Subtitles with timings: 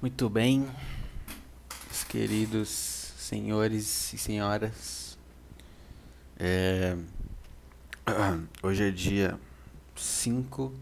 [0.00, 0.64] Muito bem,
[1.86, 2.68] meus queridos
[3.18, 5.18] senhores e senhoras.
[6.38, 6.96] É...
[8.62, 9.36] Hoje é dia
[9.96, 10.72] 5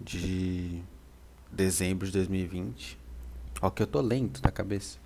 [0.00, 0.80] de
[1.50, 2.96] dezembro de 2020.
[3.60, 4.96] Ó, que eu tô lento na cabeça.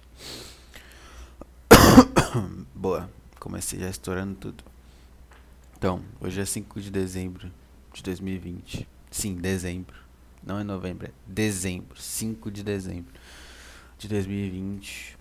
[2.75, 3.09] Boa,
[3.41, 4.63] comecei já estourando tudo.
[5.79, 7.51] Então, hoje é 5 de dezembro
[7.91, 8.87] de 2020.
[9.11, 10.04] Sim, dezembro.
[10.47, 12.01] Não é novembro, é dezembro.
[12.01, 13.15] 5 de dezembro
[13.97, 15.17] de 2020.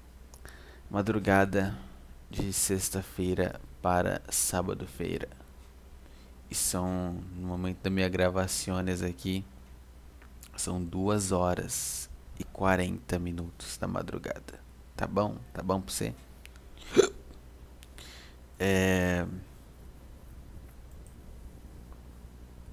[0.90, 1.78] Madrugada
[2.30, 5.30] de sexta-feira para sábado-feira.
[6.52, 9.46] E são, no momento da minha gravações aqui,
[10.58, 14.60] são 2 horas e 40 minutos da madrugada.
[14.96, 15.38] Tá bom?
[15.54, 16.14] Tá bom pra você?
[18.60, 19.26] É.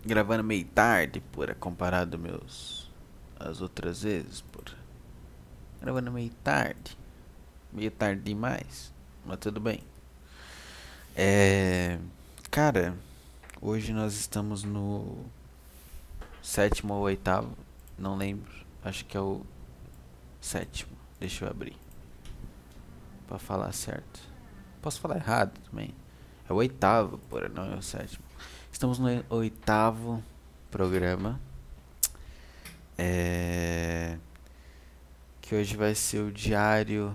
[0.04, 2.90] Gravando meio tarde, por comparado meus.
[3.38, 4.64] as outras vezes, por
[5.80, 6.96] Gravando meio tarde.
[7.72, 8.92] Meio tarde demais.
[9.24, 9.80] Mas tudo bem.
[11.16, 11.98] É.
[12.50, 12.94] Cara,
[13.60, 15.24] hoje nós estamos no
[16.42, 17.56] sétimo ou oitavo.
[17.98, 18.52] Não lembro.
[18.84, 19.42] Acho que é o
[20.40, 20.92] sétimo.
[21.18, 21.76] Deixa eu abrir.
[23.26, 24.20] Pra falar certo.
[24.82, 25.94] Posso falar errado também.
[26.48, 28.24] É o oitavo, porra, não é o sétimo.
[28.80, 30.24] Estamos no oitavo
[30.70, 31.38] programa.
[32.96, 34.16] É...
[35.38, 37.14] Que hoje vai ser o diário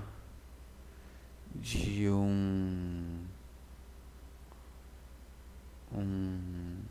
[1.56, 3.26] de um.
[5.92, 6.84] Um.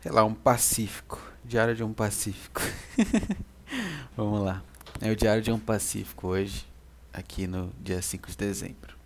[0.00, 1.20] Sei lá, um pacífico.
[1.44, 2.62] Diário de um pacífico.
[4.16, 4.62] Vamos lá.
[5.02, 6.66] É o diário de um pacífico hoje,
[7.12, 8.96] aqui no dia 5 de dezembro.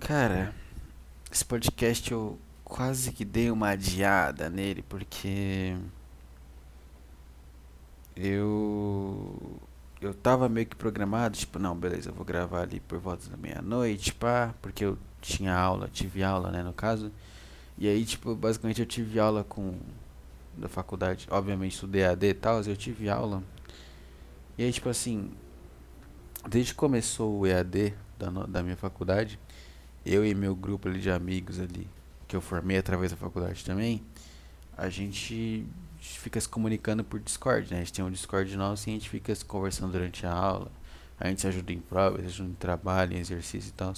[0.00, 0.54] Cara,
[1.30, 5.76] esse podcast eu quase que dei uma adiada nele porque
[8.16, 9.60] eu
[10.00, 13.36] eu tava meio que programado, tipo, não, beleza, eu vou gravar ali por volta da
[13.36, 17.12] meia-noite, pá, porque eu tinha aula, tive aula, né, no caso.
[17.78, 19.78] E aí, tipo, basicamente eu tive aula com
[20.56, 23.42] da faculdade, obviamente estudei AD e tal, eu tive aula.
[24.58, 25.30] E aí, tipo assim,
[26.48, 29.38] desde que começou o EAD da, da minha faculdade,
[30.04, 31.88] eu e meu grupo de amigos ali,
[32.26, 34.02] que eu formei através da faculdade também,
[34.76, 35.66] a gente
[35.98, 37.76] fica se comunicando por Discord, né?
[37.76, 40.70] A gente tem um Discord nosso e a gente fica se conversando durante a aula.
[41.20, 43.92] A gente se ajuda em provas, se ajuda em trabalho, em exercício e tal.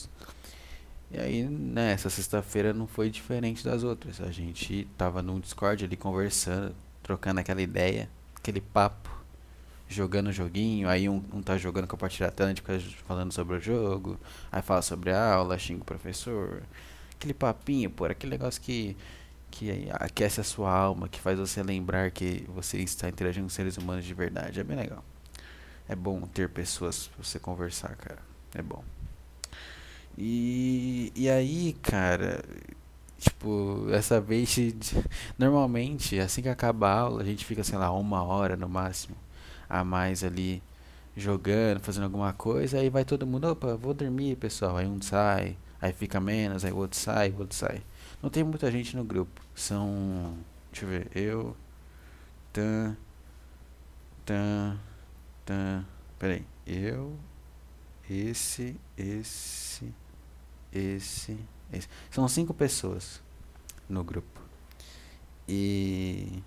[1.10, 4.20] E aí, né, essa sexta-feira não foi diferente das outras.
[4.20, 9.08] A gente tava num Discord ali conversando, trocando aquela ideia, aquele papo,
[9.94, 10.88] jogando joguinho.
[10.88, 14.18] Aí um, um tá jogando tela, a gente fica falando sobre o jogo.
[14.50, 16.62] Aí fala sobre a aula, xinga o professor.
[17.16, 18.96] Aquele papinho, pô, aquele negócio que
[19.50, 23.76] que aquece a sua alma, que faz você lembrar que você está interagindo com seres
[23.76, 24.58] humanos de verdade.
[24.58, 25.04] É bem legal.
[25.88, 28.18] É bom ter pessoas pra você conversar, cara.
[28.52, 28.82] É bom.
[30.18, 32.42] E, e aí, cara,
[33.18, 34.56] tipo, essa vez,
[35.38, 39.16] normalmente, assim que acaba a aula, a gente fica, sei lá, uma hora no máximo
[39.68, 40.62] a mais ali
[41.16, 44.76] jogando, fazendo alguma coisa, aí vai todo mundo, opa, vou dormir, pessoal.
[44.76, 47.82] Aí um sai, aí fica menos, aí o outro sai, o outro sai.
[48.22, 49.42] Não tem muita gente no grupo.
[49.54, 50.38] São.
[50.72, 51.10] Deixa eu ver.
[51.14, 51.56] Eu.
[52.52, 52.96] Tan.
[54.24, 54.78] Tan.
[55.44, 55.84] Tan.
[56.18, 56.44] Peraí.
[56.66, 57.14] Eu.
[58.08, 58.76] Esse.
[58.96, 59.92] Esse.
[60.72, 61.38] Esse.
[61.70, 61.88] Esse.
[62.10, 63.22] São cinco pessoas
[63.88, 64.40] no grupo.
[65.46, 66.42] E.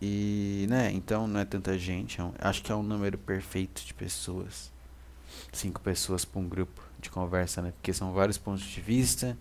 [0.00, 2.20] E, né, então não é tanta gente.
[2.20, 4.70] É um, acho que é um número perfeito de pessoas.
[5.52, 7.72] Cinco pessoas para um grupo de conversa, né?
[7.72, 9.36] Porque são vários pontos de vista.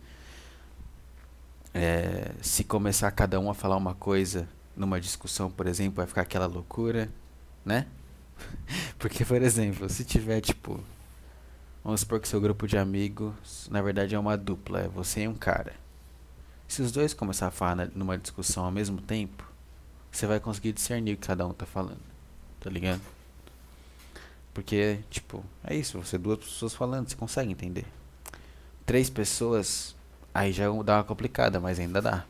[1.74, 6.22] É, se começar cada um a falar uma coisa numa discussão, por exemplo, vai ficar
[6.22, 7.10] aquela loucura,
[7.66, 7.88] né?
[8.98, 10.80] Porque, por exemplo, se tiver tipo.
[11.84, 15.28] Vamos supor que seu grupo de amigos, na verdade, é uma dupla, é você e
[15.28, 15.74] um cara.
[16.68, 19.48] Se os dois começar a falar numa discussão ao mesmo tempo,
[20.16, 22.00] você vai conseguir discernir o que cada um tá falando.
[22.60, 23.02] Tá ligado?
[24.54, 27.86] Porque, tipo, é isso, você duas pessoas falando, você consegue entender.
[28.86, 29.94] Três pessoas,
[30.34, 32.26] aí já dá uma complicada, mas ainda dá.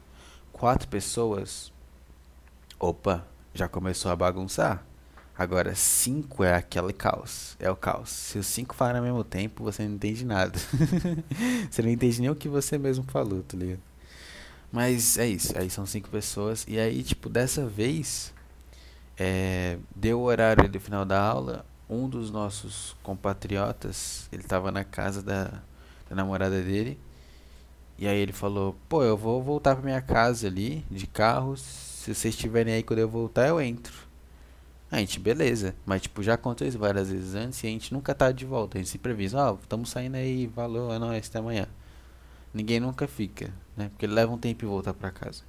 [0.52, 1.72] Quatro pessoas,
[2.80, 4.84] opa, já começou a bagunçar.
[5.38, 7.56] Agora, cinco é aquele caos.
[7.60, 8.10] É o caos.
[8.10, 10.58] Se os cinco falarem ao mesmo tempo, você não entende nada.
[11.70, 13.82] você não entende nem o que você mesmo falou, tá ligado?
[14.76, 15.58] Mas é isso.
[15.58, 16.66] Aí são cinco pessoas.
[16.68, 18.34] E aí, tipo, dessa vez,
[19.18, 24.84] é, deu o horário do final da aula um dos nossos compatriotas, ele estava na
[24.84, 25.62] casa da,
[26.10, 27.00] da, namorada dele
[27.98, 31.56] E aí ele falou, pô, eu vou voltar pra minha casa ali, de carro.
[31.56, 33.94] Se vocês estiverem aí quando eu voltar, eu entro.
[34.92, 35.74] A gente, beleza.
[35.86, 38.78] Mas, tipo, já aconteceu isso várias vezes antes e a gente nunca tá de volta.
[38.78, 41.66] A gente se previsa, ó, oh, estamos saindo aí, valeu, é nóis, até amanhã.
[42.56, 43.90] Ninguém nunca fica, né?
[43.90, 45.44] Porque leva um tempo e voltar pra casa.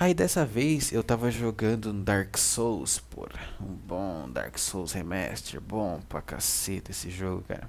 [0.00, 3.38] Aí dessa vez eu tava jogando Dark Souls, porra.
[3.60, 7.68] Um bom Dark Souls Remaster, bom pra caceta esse jogo, cara.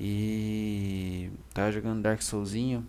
[0.00, 2.84] E tava jogando Dark Soulsinho.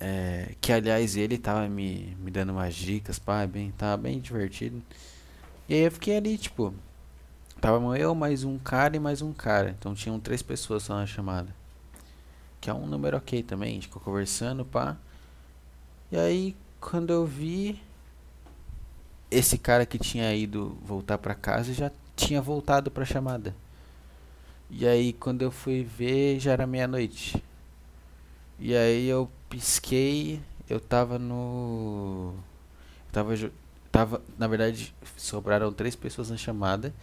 [0.00, 4.82] É, que aliás ele tava me, me dando umas dicas, pá, bem, tava bem divertido.
[5.68, 6.74] E aí eu fiquei ali, tipo,
[7.60, 9.70] tava eu, mais um cara e mais um cara.
[9.78, 11.59] Então tinham três pessoas só na chamada.
[12.60, 14.96] Que é um número ok também, a gente ficou conversando, pá.
[16.12, 17.80] E aí, quando eu vi
[19.30, 23.54] esse cara que tinha ido voltar para casa já tinha voltado para chamada.
[24.68, 27.42] E aí, quando eu fui ver, já era meia-noite.
[28.58, 32.34] E aí eu pisquei, eu tava no
[33.06, 33.34] eu tava
[33.90, 36.94] tava, na verdade, sobraram três pessoas na chamada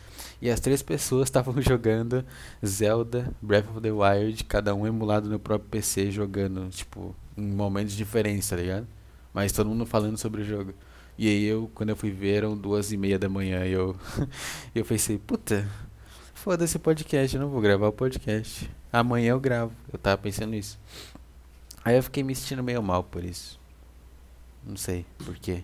[0.41, 2.25] e as três pessoas estavam jogando
[2.65, 7.93] Zelda Breath of the Wild, cada um emulado no próprio PC jogando, tipo, em momentos
[7.93, 8.87] diferentes, tá ligado?
[9.37, 10.73] mas todo mundo falando sobre o jogo.
[11.15, 13.95] E aí eu, quando eu fui ver, eram duas e meia da manhã e eu,
[14.73, 15.69] eu pensei, puta,
[16.33, 18.67] foda-se podcast, eu não vou gravar o podcast.
[18.91, 19.73] Amanhã eu gravo.
[19.93, 20.79] Eu tava pensando nisso.
[21.85, 23.59] Aí eu fiquei me sentindo meio mal por isso.
[24.65, 25.63] Não sei por quê.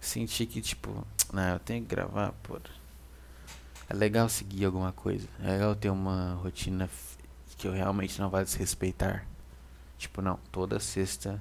[0.00, 2.58] Senti que, tipo, não, eu tenho que gravar, pô.
[3.88, 5.28] É legal seguir alguma coisa.
[5.42, 6.88] É legal ter uma rotina
[7.56, 9.26] que eu realmente não vá desrespeitar.
[9.98, 11.40] Tipo, não, toda sexta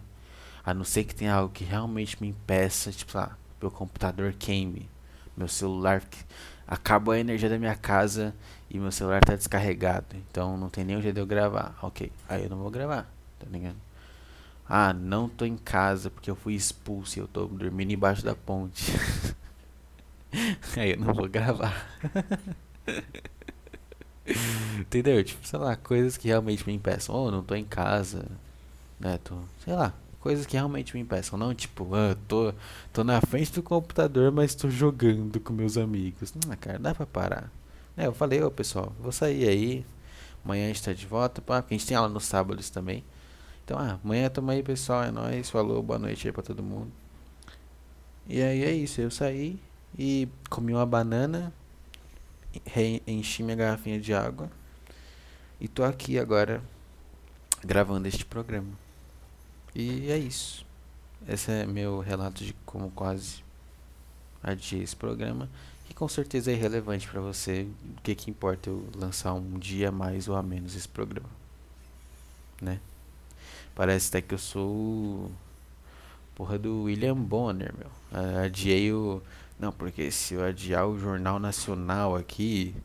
[0.65, 4.89] a não ser que tenha algo que realmente me impeça, tipo, lá, meu computador queime,
[5.37, 6.01] meu celular
[6.67, 8.33] acabou a energia da minha casa
[8.69, 10.15] e meu celular tá descarregado.
[10.15, 11.77] Então não tem nem jeito de eu gravar.
[11.83, 13.07] Ok, aí eu não vou gravar,
[13.39, 13.84] tá ligado?
[14.67, 18.35] Ah, não tô em casa porque eu fui expulso e eu tô dormindo embaixo da
[18.35, 18.91] ponte.
[20.75, 21.87] aí eu não vou gravar.
[24.79, 25.23] Entendeu?
[25.23, 27.15] Tipo, sei lá, coisas que realmente me impeçam.
[27.15, 28.25] Ou oh, não tô em casa,
[28.99, 29.19] né?
[29.23, 31.37] Tô, sei lá, coisas que realmente me impeçam.
[31.37, 32.51] Não tipo, ah, tô,
[32.91, 36.33] tô na frente do computador, mas tô jogando com meus amigos.
[36.33, 37.51] Não, cara, dá pra parar.
[37.95, 39.85] É, eu falei, ô pessoal, vou sair aí.
[40.43, 43.03] Amanhã a gente tá de volta, pá, porque a gente tem aula nos sábados também.
[43.65, 45.03] Então, ah, amanhã tamo aí, pessoal.
[45.03, 45.49] É nóis.
[45.49, 46.91] Falou, boa noite aí pra todo mundo.
[48.27, 49.59] E aí é isso, eu saí
[49.97, 51.53] e comi uma banana,
[53.05, 54.49] enchi minha garrafinha de água
[55.61, 56.61] e tô aqui agora
[57.63, 58.69] gravando este programa.
[59.75, 60.65] E é isso.
[61.27, 63.43] Esse é meu relato de como quase
[64.41, 65.49] adiei esse programa.
[65.89, 67.67] E com certeza é irrelevante para você.
[67.97, 71.29] O que, que importa eu lançar um dia mais ou a menos esse programa.
[72.59, 72.79] Né?
[73.75, 75.31] Parece até que eu sou.
[76.33, 77.91] Porra do William Bonner, meu.
[78.43, 79.21] Adiei o.
[79.59, 82.75] Não, porque se eu adiar o Jornal Nacional aqui.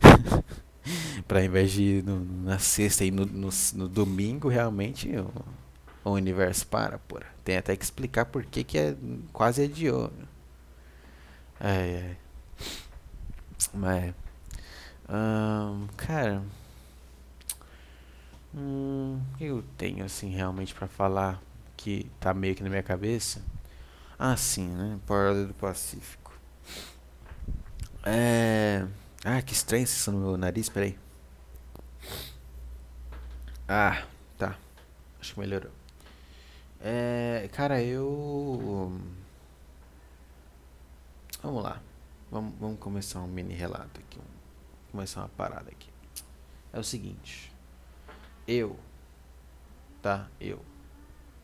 [1.28, 5.30] para invés de ir no, na sexta e no, no, no domingo, realmente eu
[6.08, 7.26] o universo para, porra.
[7.44, 8.96] Tem até que explicar por que, que é
[9.32, 10.10] quase adiou.
[11.60, 12.16] Ai, ai.
[13.74, 14.14] Mas.
[15.08, 16.42] Hum, cara.
[18.54, 21.42] Hum, eu tenho assim realmente para falar
[21.76, 23.42] que tá meio que na minha cabeça?
[24.18, 24.98] Ah, sim, né?
[25.06, 26.32] Porta do Pacífico.
[28.04, 28.86] É.
[29.24, 30.98] Ah, que estranho isso no meu nariz, peraí.
[33.68, 34.04] Ah,
[34.36, 34.58] tá.
[35.20, 35.70] Acho que melhorou.
[36.80, 38.98] É, cara, eu.
[41.42, 41.80] Vamos lá.
[42.30, 44.18] Vamos, vamos começar um mini relato aqui.
[44.18, 45.90] Vamos começar uma parada aqui.
[46.72, 47.52] É o seguinte.
[48.48, 48.76] Eu.
[50.02, 50.28] Tá?
[50.40, 50.60] Eu.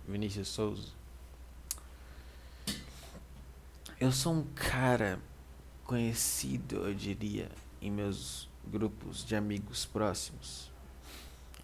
[0.08, 0.92] Vinícius Souza.
[4.00, 5.20] Eu sou um cara
[5.84, 7.48] conhecido, eu diria,
[7.80, 10.72] em meus grupos de amigos próximos,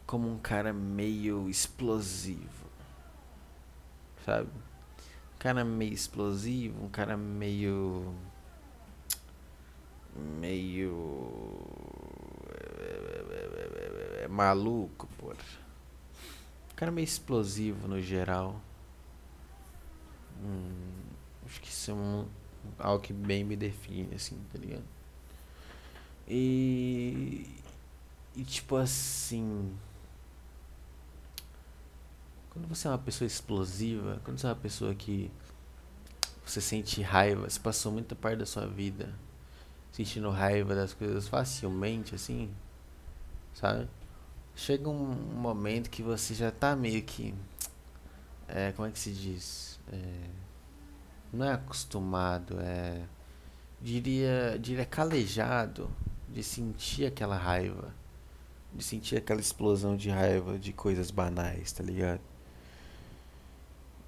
[0.06, 2.60] como um cara meio explosivo
[4.24, 4.48] sabe?
[5.34, 8.14] Um cara meio explosivo, um cara meio.
[10.40, 11.60] meio.
[14.22, 15.42] É, maluco, pô.
[16.72, 18.60] Um cara meio explosivo no geral.
[20.42, 21.02] Hum,
[21.46, 22.26] acho que isso é um,
[22.78, 24.84] algo que bem me define, assim, tá ligado?
[26.26, 27.46] E.
[28.36, 29.76] E tipo assim.
[32.50, 35.30] Quando você é uma pessoa explosiva, quando você é uma pessoa que
[36.44, 39.14] você sente raiva, você passou muita parte da sua vida
[39.92, 42.50] sentindo raiva das coisas facilmente, assim,
[43.54, 43.88] sabe?
[44.60, 47.34] Chega um momento que você já tá meio que.
[48.46, 49.80] É, como é que se diz?
[49.90, 50.30] É,
[51.32, 53.02] não é acostumado, é.
[53.80, 55.90] Diria, diria calejado
[56.28, 57.94] de sentir aquela raiva.
[58.74, 62.20] De sentir aquela explosão de raiva de coisas banais, tá ligado?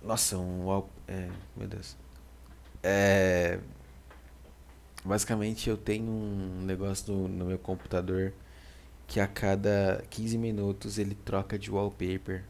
[0.02, 0.85] Nossa, um.
[1.09, 1.97] É, meu Deus.
[2.82, 3.59] É.
[5.04, 8.35] Basicamente eu tenho um negócio no, no meu computador
[9.12, 12.45] que a cada 15 minutos ele troca de wallpaper.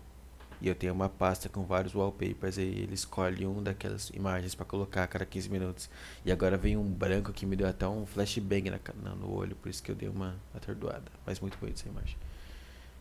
[0.60, 4.64] E eu tenho uma pasta com vários wallpapers e ele escolhe um daquelas imagens para
[4.64, 5.90] colocar a cada 15 minutos.
[6.24, 8.78] E agora vem um branco que me deu até um flashbang na,
[9.16, 11.10] no olho, por isso que eu dei uma atordoada.
[11.26, 12.16] Mas muito bonita essa imagem.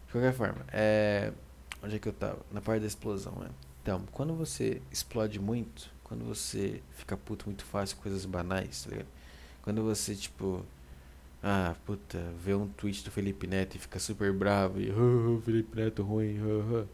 [0.07, 1.31] De qualquer forma, é...
[1.83, 2.39] onde é que eu tava?
[2.51, 3.49] Na parte da explosão, né?
[3.83, 9.07] Então, quando você explode muito, quando você fica puto muito fácil coisas banais, tá ligado?
[9.61, 10.65] Quando você, tipo,
[11.43, 15.75] ah, puta, vê um tweet do Felipe Neto e fica super bravo e oh, Felipe
[15.75, 16.85] Neto ruim, oh.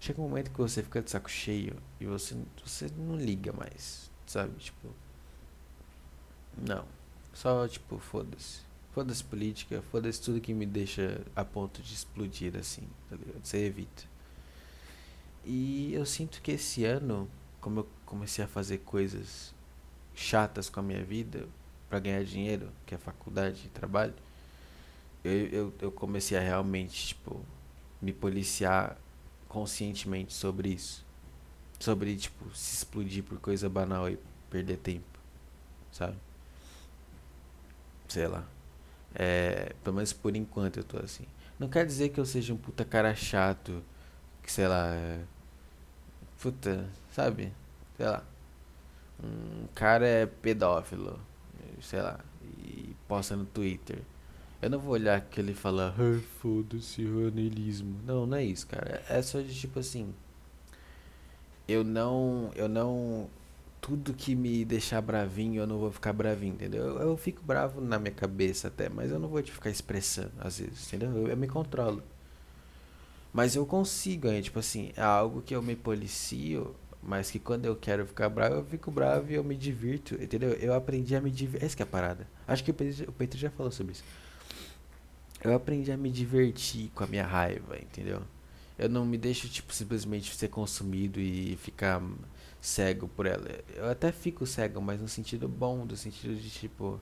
[0.00, 4.10] Chega um momento que você fica de saco cheio e você, você não liga mais,
[4.26, 4.54] sabe?
[4.58, 4.88] Tipo,
[6.56, 6.84] não.
[7.34, 8.60] Só, tipo, foda-se.
[8.92, 13.44] Foda-se política, foda-se tudo que me deixa a ponto de explodir assim, tá ligado?
[13.44, 14.04] Você evita.
[15.44, 17.28] E eu sinto que esse ano,
[17.60, 19.54] como eu comecei a fazer coisas
[20.14, 21.48] chatas com a minha vida,
[21.88, 24.14] para ganhar dinheiro, que é faculdade e trabalho,
[25.24, 27.44] eu, eu, eu comecei a realmente, tipo,
[28.00, 28.96] me policiar
[29.48, 31.04] conscientemente sobre isso.
[31.80, 34.18] Sobre, tipo, se explodir por coisa banal e
[34.50, 35.18] perder tempo.
[35.92, 36.16] Sabe?
[38.08, 38.44] Sei lá.
[39.14, 41.24] É, pelo menos por enquanto eu tô assim.
[41.58, 43.82] Não quer dizer que eu seja um puta cara chato.
[44.42, 44.94] Que sei lá.
[44.94, 45.20] É,
[46.40, 47.52] puta, sabe?
[47.96, 48.22] Sei lá.
[49.22, 51.18] Um cara é pedófilo
[51.82, 52.20] sei lá,
[52.58, 54.02] e posta no Twitter.
[54.60, 57.96] Eu não vou olhar que ele fala, ah, foda-se, ronelismo.
[58.04, 59.02] Não, não é isso, cara.
[59.08, 60.12] É só de tipo assim.
[61.68, 62.50] Eu não.
[62.56, 63.28] Eu não.
[63.80, 66.84] Tudo que me deixar bravinho, eu não vou ficar bravinho, entendeu?
[66.84, 70.32] Eu, eu fico bravo na minha cabeça até, mas eu não vou te ficar expressando,
[70.40, 71.10] às vezes, entendeu?
[71.16, 72.02] Eu, eu me controlo.
[73.32, 77.64] Mas eu consigo, é, tipo assim, é algo que eu me policio mas que quando
[77.64, 80.50] eu quero ficar bravo, eu fico bravo e eu me divirto, entendeu?
[80.54, 81.66] Eu aprendi a me divertir.
[81.66, 82.26] Essa que é a parada.
[82.46, 84.04] Acho que o Pedro, já falou sobre isso.
[85.42, 88.22] Eu aprendi a me divertir com a minha raiva, entendeu?
[88.76, 92.02] Eu não me deixo, tipo, simplesmente ser consumido e ficar
[92.60, 93.48] cego por ela.
[93.74, 97.00] Eu até fico cego, mas no sentido bom, no sentido de, tipo,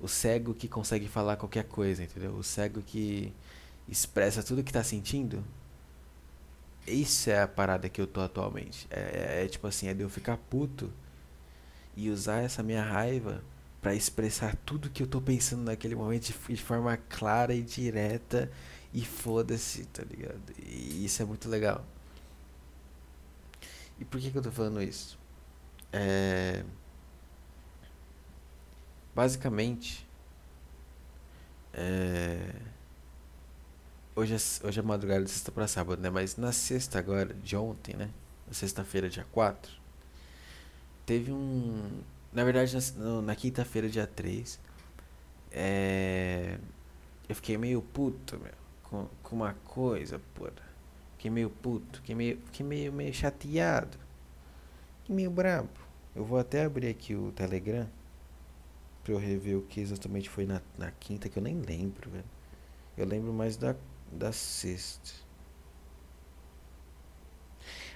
[0.00, 2.34] o cego que consegue falar qualquer coisa, entendeu?
[2.34, 3.32] O cego que
[3.88, 5.44] expressa tudo que tá sentindo
[6.88, 8.86] isso é a parada que eu tô atualmente.
[8.90, 10.92] É, é, é, tipo assim, é de eu ficar puto
[11.96, 13.42] e usar essa minha raiva
[13.80, 18.50] para expressar tudo que eu tô pensando naquele momento de, de forma clara e direta
[18.92, 20.40] e foda-se, tá ligado?
[20.58, 21.84] E isso é muito legal.
[23.98, 25.18] E por que, que eu tô falando isso?
[25.92, 26.64] É...
[29.14, 30.06] Basicamente,
[31.72, 32.77] é
[34.18, 36.10] hoje é, hoje é madrugada de sexta para sábado, né?
[36.10, 38.10] Mas na sexta agora, de ontem, né?
[38.46, 39.70] Na sexta-feira, dia 4,
[41.06, 42.02] teve um.
[42.32, 44.58] Na verdade, na, na quinta-feira, dia 3,
[45.52, 46.58] é,
[47.28, 50.68] eu fiquei meio puto, meu, com, com uma coisa, porra.
[51.16, 53.96] Fiquei meio puto, fiquei meio, fiquei meio, meio chateado.
[55.00, 55.68] Fiquei meio brabo.
[56.14, 57.88] Eu vou até abrir aqui o Telegram
[59.04, 62.24] pra eu rever o que exatamente foi na, na quinta, que eu nem lembro, velho.
[62.96, 63.74] Eu lembro mais da
[64.12, 65.10] da sexta.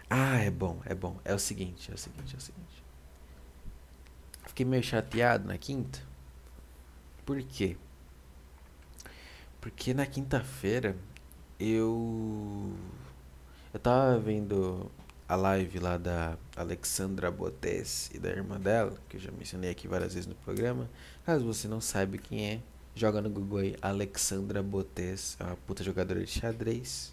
[0.09, 1.19] Ah, é bom, é bom.
[1.25, 2.85] É o seguinte, é o seguinte, é o seguinte.
[4.47, 6.00] Fiquei meio chateado na quinta.
[7.25, 7.76] Por quê?
[9.61, 10.97] Porque na quinta-feira
[11.59, 12.76] eu
[13.73, 14.90] eu tava vendo
[15.26, 19.88] a live lá da Alexandra Botes e da irmã dela, que eu já mencionei aqui
[19.88, 20.90] várias vezes no programa.
[21.25, 22.61] Caso você não saiba quem é,
[22.94, 27.12] Joga no Google aí Alexandra Botes, é uma puta jogadora de xadrez.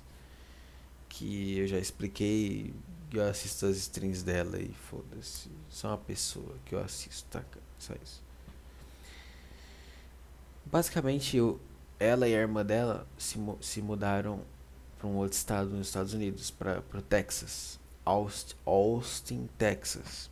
[1.07, 2.74] Que eu já expliquei.
[3.12, 5.50] Eu assisto as streams dela e foda-se.
[5.69, 7.43] Só uma pessoa que eu assisto, tá?
[7.79, 8.21] Só isso.
[10.65, 11.59] Basicamente, eu,
[12.00, 14.41] ela e a irmã dela se, se mudaram
[15.00, 17.79] para um outro estado nos Estados Unidos, para o Texas.
[18.05, 20.29] Austin, Austin, Texas.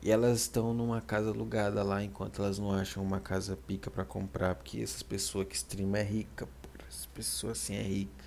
[0.00, 4.04] E elas estão numa casa alugada lá enquanto elas não acham uma casa pica para
[4.04, 6.86] comprar, porque essas pessoas que stream é rica, porra.
[6.88, 8.24] Essas pessoas assim é rica.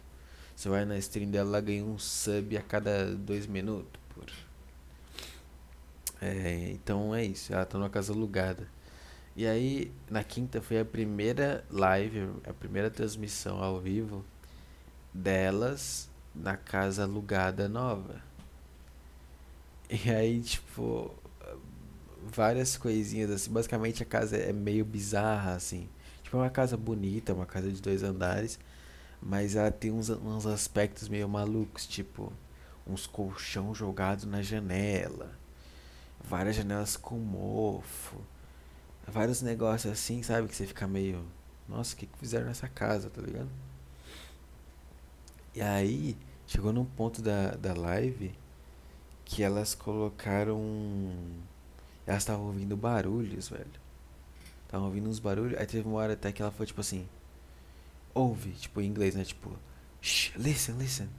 [0.56, 4.52] Você vai na stream dela, ela ganha um sub a cada dois minutos, porra.
[6.22, 8.68] É, então é isso, ela tá numa casa alugada.
[9.36, 14.26] E aí, na quinta foi a primeira live, a primeira transmissão ao vivo
[15.14, 18.22] delas na casa alugada nova.
[19.90, 21.14] E aí, tipo,
[22.24, 23.52] várias coisinhas assim.
[23.52, 25.90] Basicamente a casa é meio bizarra, assim.
[26.24, 28.60] Tipo, é uma casa bonita, uma casa de dois andares.
[29.22, 32.34] Mas ela tem uns, uns aspectos meio malucos, tipo,
[32.88, 35.32] uns colchão jogados na janela.
[36.24, 38.18] Várias janelas com mofo.
[39.08, 40.48] Vários negócios assim, sabe?
[40.48, 41.26] Que você fica meio.
[41.68, 43.50] Nossa, o que, que fizeram nessa casa, tá ligado?
[45.54, 48.34] E aí, chegou num ponto da, da live
[49.26, 50.60] que elas colocaram.
[52.06, 53.66] Elas estavam ouvindo barulhos, velho.
[54.66, 55.58] Estavam ouvindo uns barulhos.
[55.60, 57.08] Aí teve uma hora até que ela foi tipo assim:
[58.14, 59.24] Ouve, tipo em inglês, né?
[59.24, 59.58] Tipo,
[60.02, 61.10] Shh, listen, listen.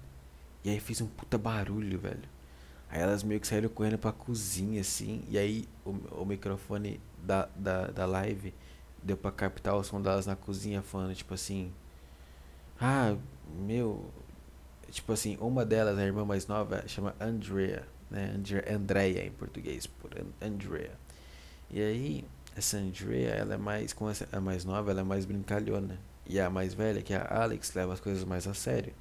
[0.65, 2.29] E aí fiz um puta barulho, velho.
[2.91, 5.25] Aí elas meio que saíram correndo pra cozinha, assim.
[5.29, 5.91] E aí o,
[6.23, 8.53] o microfone da, da, da live
[9.03, 11.73] deu pra captar o som delas na cozinha falando, tipo assim.
[12.81, 13.17] Ah,
[13.67, 14.11] meu,
[14.91, 18.35] tipo assim, uma delas, a irmã mais nova, chama Andrea, né?
[18.71, 20.93] Andrea em português, por Andrea.
[21.71, 25.99] E aí, essa Andrea, ela é mais, como a mais nova, ela é mais brincalhona.
[26.27, 28.93] E a mais velha, que é a Alex, leva as coisas mais a sério.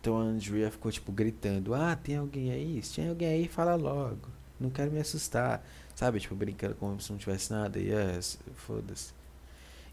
[0.00, 2.82] Então a Andrea ficou, tipo, gritando: Ah, tem alguém aí?
[2.82, 4.28] Se tem alguém aí, fala logo.
[4.58, 5.62] Não quero me assustar.
[5.94, 6.20] Sabe?
[6.20, 7.78] Tipo, brincando como se não tivesse nada.
[7.78, 9.12] E yes, foda-se.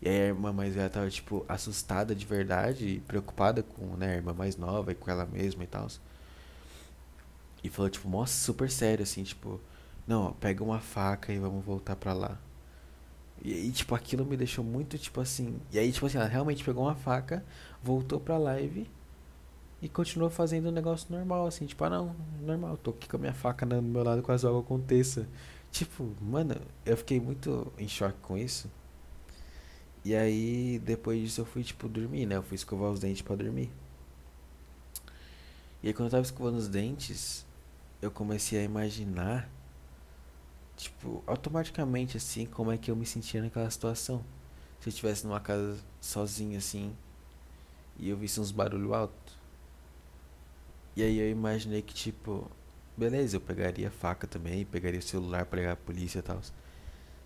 [0.02, 4.16] E aí a irmã mais velha tava, tipo, assustada de verdade, preocupada com né, a
[4.16, 5.88] irmã mais nova e com ela mesma e tal.
[7.64, 9.60] E falou, tipo, mostra super sério, assim, tipo,
[10.08, 12.38] não, ó, pega uma faca e vamos voltar pra lá.
[13.44, 15.60] E aí, tipo, aquilo me deixou muito, tipo assim.
[15.72, 17.44] E aí, tipo assim, ela realmente pegou uma faca,
[17.84, 18.88] voltou pra live
[19.82, 23.18] e continuou fazendo o um negócio normal, assim, tipo, ah não, normal, tô aqui com
[23.18, 25.28] a minha faca no meu lado, quase algo aconteça.
[25.72, 28.70] Tipo, mano, eu fiquei muito em choque com isso.
[30.04, 32.36] E aí, depois disso, eu fui, tipo, dormir, né?
[32.36, 33.72] Eu fui escovar os dentes para dormir.
[35.84, 37.45] E aí, quando eu tava escovando os dentes,
[38.02, 39.50] eu comecei a imaginar,
[40.76, 44.24] tipo, automaticamente, assim, como é que eu me sentia naquela situação.
[44.80, 46.96] Se eu estivesse numa casa sozinho, assim,
[47.98, 49.38] e eu visse uns barulhos altos.
[50.96, 52.50] E aí eu imaginei que, tipo,
[52.96, 56.42] beleza, eu pegaria faca também, pegaria o celular pra ligar a polícia e tal.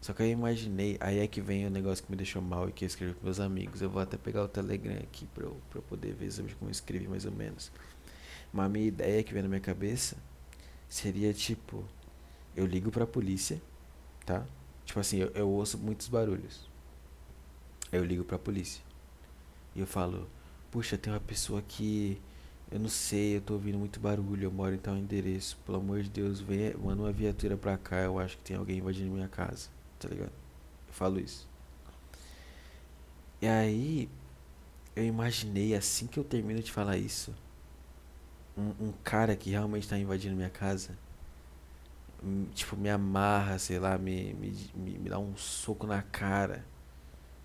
[0.01, 2.71] Só que eu imaginei, aí é que vem o negócio que me deixou mal e
[2.71, 3.81] que eu escrevi pros meus amigos.
[3.81, 6.69] Eu vou até pegar o Telegram aqui pra eu, pra eu poder ver sobre como
[6.69, 7.71] eu escrevi mais ou menos.
[8.53, 10.15] Mas a minha ideia que vem na minha cabeça
[10.89, 11.85] seria tipo,
[12.55, 13.61] eu ligo pra polícia,
[14.25, 14.45] tá?
[14.85, 16.67] Tipo assim, eu, eu ouço muitos barulhos.
[17.91, 18.83] Eu ligo pra polícia.
[19.75, 20.27] E eu falo,
[20.71, 22.19] puxa, tem uma pessoa que
[22.71, 25.57] eu não sei, eu tô ouvindo muito barulho, eu moro em tal endereço.
[25.65, 28.79] Pelo amor de Deus, vem, manda uma viatura pra cá, eu acho que tem alguém
[28.79, 30.31] invadindo minha casa tá ligado?
[30.87, 31.47] Eu falo isso.
[33.41, 34.09] E aí,
[34.95, 37.35] eu imaginei assim que eu termino de falar isso,
[38.59, 40.97] um, um cara que realmente tá invadindo minha casa,
[42.23, 46.65] hum, tipo, me amarra, sei lá, me, me, me, me dá um soco na cara,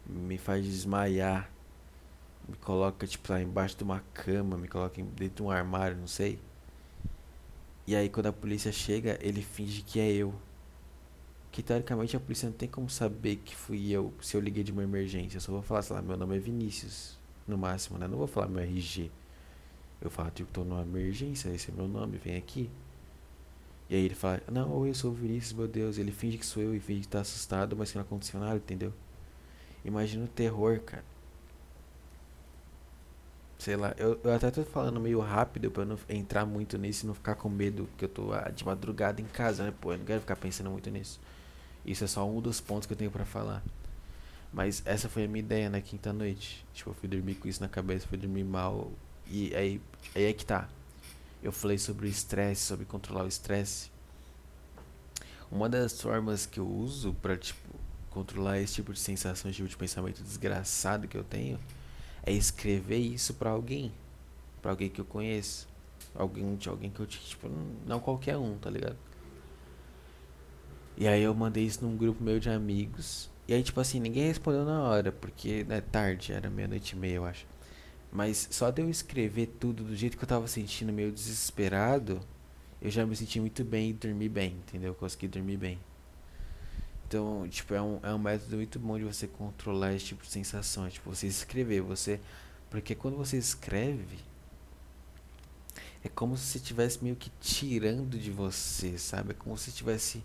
[0.06, 1.50] me faz desmaiar,
[2.48, 6.06] me coloca, tipo, lá embaixo de uma cama, me coloca dentro de um armário, não
[6.06, 6.38] sei.
[7.86, 10.34] E aí, quando a polícia chega, ele finge que é eu
[11.54, 14.72] que teoricamente a polícia não tem como saber que fui eu se eu liguei de
[14.72, 15.36] uma emergência.
[15.36, 18.08] Eu só vou falar, sei lá, meu nome é Vinícius, no máximo, né?
[18.08, 19.08] Não vou falar meu RG.
[20.04, 22.70] Eu falo, tipo, tô numa emergência, esse é meu nome, vem aqui.
[23.88, 25.98] E aí ele fala, não, eu sou o Vinícius, meu Deus.
[25.98, 28.56] Ele finge que sou eu e finge que tá assustado, mas que não aconteceu nada,
[28.56, 28.92] entendeu?
[29.84, 31.04] Imagina o terror, cara.
[33.58, 37.06] Sei lá, eu, eu até tô falando meio rápido pra não entrar muito nisso e
[37.06, 39.72] não ficar com medo, que eu tô ah, de madrugada em casa, né?
[39.80, 41.18] Pô, eu não quero ficar pensando muito nisso.
[41.84, 43.62] Isso é só um dos pontos que eu tenho para falar.
[44.52, 46.64] Mas essa foi a minha ideia na quinta noite.
[46.74, 48.90] Tipo, eu fui dormir com isso na cabeça, fui dormir mal.
[49.26, 49.80] E aí,
[50.14, 50.68] aí é que tá.
[51.42, 53.90] Eu falei sobre o estresse, sobre controlar o estresse.
[55.50, 57.60] Uma das formas que eu uso para tipo,
[58.10, 61.58] controlar esse tipo de sensação, esse tipo de pensamento desgraçado que eu tenho,
[62.24, 63.92] é escrever isso para alguém.
[64.62, 65.68] para alguém que eu conheço.
[66.14, 67.48] Alguém alguém que eu, tipo,
[67.86, 68.96] não qualquer um, tá ligado?
[70.96, 73.28] E aí eu mandei isso num grupo meu de amigos.
[73.48, 77.16] E aí, tipo assim, ninguém respondeu na hora, porque é tarde, era meia-noite e meia,
[77.16, 77.46] eu acho.
[78.14, 82.20] Mas só de eu escrever tudo do jeito que eu tava sentindo, meio desesperado,
[82.80, 84.90] eu já me senti muito bem e dormi bem, entendeu?
[84.90, 85.80] Eu consegui dormir bem.
[87.08, 90.30] Então, tipo, é um, é um método muito bom de você controlar esse tipo de
[90.30, 90.86] sensação.
[90.86, 92.20] É, tipo, você escrever, você.
[92.70, 94.18] Porque quando você escreve,
[96.04, 99.32] é como se você estivesse meio que tirando de você, sabe?
[99.32, 100.22] É como se estivesse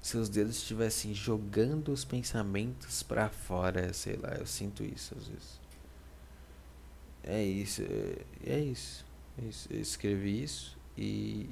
[0.00, 5.65] seus dedos estivessem jogando os pensamentos para fora, sei lá, eu sinto isso às vezes.
[7.26, 9.04] É isso, é, é isso,
[9.36, 9.68] é isso.
[9.70, 11.50] Eu escrevi isso e,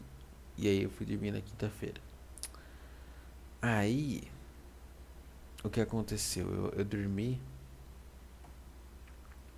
[0.56, 2.00] e aí eu fui dormir na quinta-feira.
[3.60, 4.22] Aí,
[5.64, 6.48] o que aconteceu?
[6.48, 7.40] Eu, eu dormi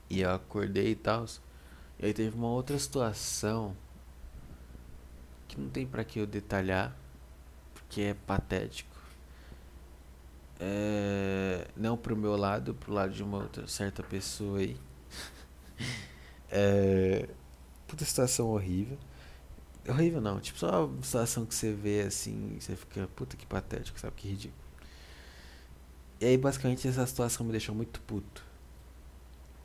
[0.09, 1.27] e eu acordei e tal.
[1.99, 3.77] E aí teve uma outra situação
[5.49, 6.97] que não tem para que eu detalhar,
[7.75, 8.97] porque é patético.
[10.59, 14.77] É, não pro meu lado, pro lado de uma outra certa pessoa aí.
[16.51, 17.29] É,
[17.87, 18.99] puta situação horrível.
[19.89, 23.99] Horrível não, tipo só uma situação que você vê assim, você fica, puta que patético,
[24.01, 24.67] sabe que ridículo.
[26.21, 28.43] E aí basicamente essa situação me deixou muito puto.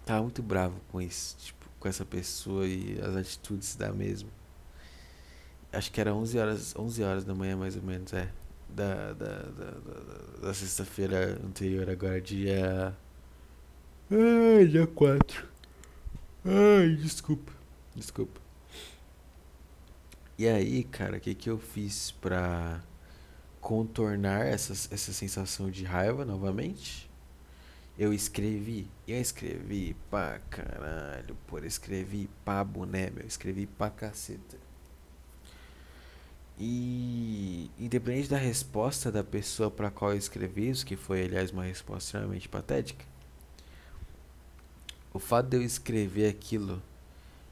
[0.06, 4.30] Tava muito bravo com isso, tipo, com essa pessoa e as atitudes da mesma.
[5.72, 8.30] Acho que era 11 horas, 11 horas da manhã mais ou menos, é.
[8.70, 12.96] Da, da, da, da, da sexta-feira anterior, agora dia.
[14.10, 15.51] Ai, dia 4.
[16.46, 17.52] Ai, desculpa.
[17.96, 18.40] Desculpa.
[20.38, 22.82] E aí, cara, o que, que eu fiz pra
[23.62, 27.10] contornar essa, essa sensação de raiva novamente?
[27.98, 34.58] Eu escrevi, eu escrevi pra caralho, por escrevi pra boné, meu, escrevi pra caceta.
[36.60, 41.64] E independente da resposta da pessoa para qual eu escrevi isso, que foi aliás uma
[41.64, 43.06] resposta extremamente patética,
[45.14, 46.82] o fato de eu escrever aquilo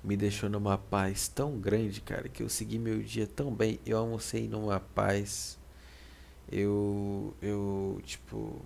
[0.03, 3.79] me deixou numa paz tão grande, cara, que eu segui meu dia tão bem.
[3.85, 5.57] Eu almocei numa paz.
[6.49, 8.61] Eu, eu, tipo,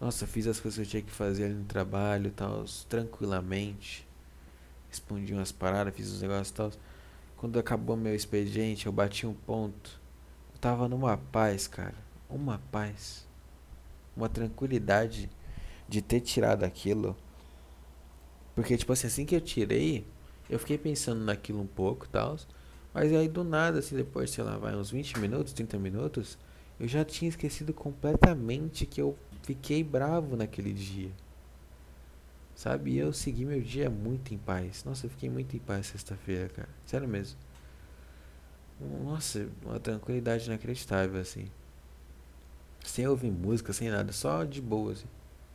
[0.00, 4.06] nossa, fiz as coisas que eu tinha que fazer ali no trabalho e tal, tranquilamente.
[4.88, 6.72] Respondi umas paradas, fiz os negócios e tal.
[7.36, 10.00] Quando acabou meu expediente, eu bati um ponto.
[10.52, 11.94] Eu tava numa paz, cara.
[12.28, 13.26] Uma paz.
[14.16, 15.30] Uma tranquilidade
[15.88, 17.14] de ter tirado aquilo
[18.54, 20.06] porque, tipo assim, assim que eu tirei,
[20.48, 22.36] eu fiquei pensando naquilo um pouco e tal.
[22.92, 26.38] Mas aí do nada, assim, depois, sei lá, vai uns 20 minutos, 30 minutos,
[26.78, 31.10] eu já tinha esquecido completamente que eu fiquei bravo naquele dia.
[32.54, 32.92] Sabe?
[32.92, 34.84] E eu segui meu dia muito em paz.
[34.84, 36.68] Nossa, eu fiquei muito em paz sexta-feira, cara.
[36.86, 37.36] Sério mesmo.
[38.80, 41.46] Nossa, uma tranquilidade inacreditável, assim.
[42.84, 45.06] Sem ouvir música, sem nada, só de boa, assim.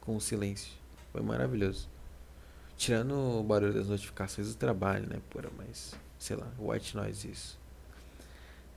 [0.01, 0.73] Com silêncio.
[1.13, 1.87] Foi maravilhoso.
[2.79, 5.19] Tirando o barulho das notificações do trabalho, né?
[5.29, 7.59] Pura, mas sei lá, white noise isso.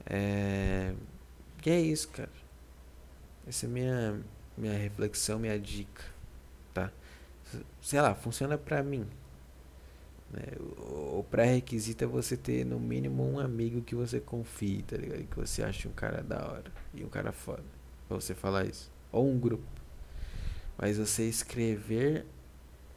[0.05, 0.93] É.
[1.65, 2.29] E é isso, cara.
[3.47, 4.19] Essa é minha,
[4.57, 6.03] minha reflexão, minha dica,
[6.73, 6.91] tá?
[7.81, 9.07] Sei lá, funciona pra mim.
[10.29, 10.43] Né?
[10.59, 15.23] O, pré-requisito é você ter no mínimo um amigo que você confie, tá ligado?
[15.23, 17.63] Que você ache um cara da hora e um cara foda.
[18.09, 18.91] Pra você falar isso.
[19.13, 19.63] Ou um grupo.
[20.77, 22.25] Mas você escrever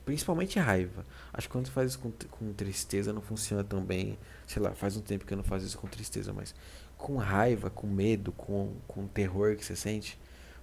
[0.06, 1.04] Principalmente raiva.
[1.32, 4.16] Acho que quando faz isso com, com tristeza não funciona tão bem.
[4.46, 6.54] Sei lá, faz um tempo que eu não faço isso com tristeza, mas
[6.96, 10.16] com raiva, com medo, com, com terror que você sente,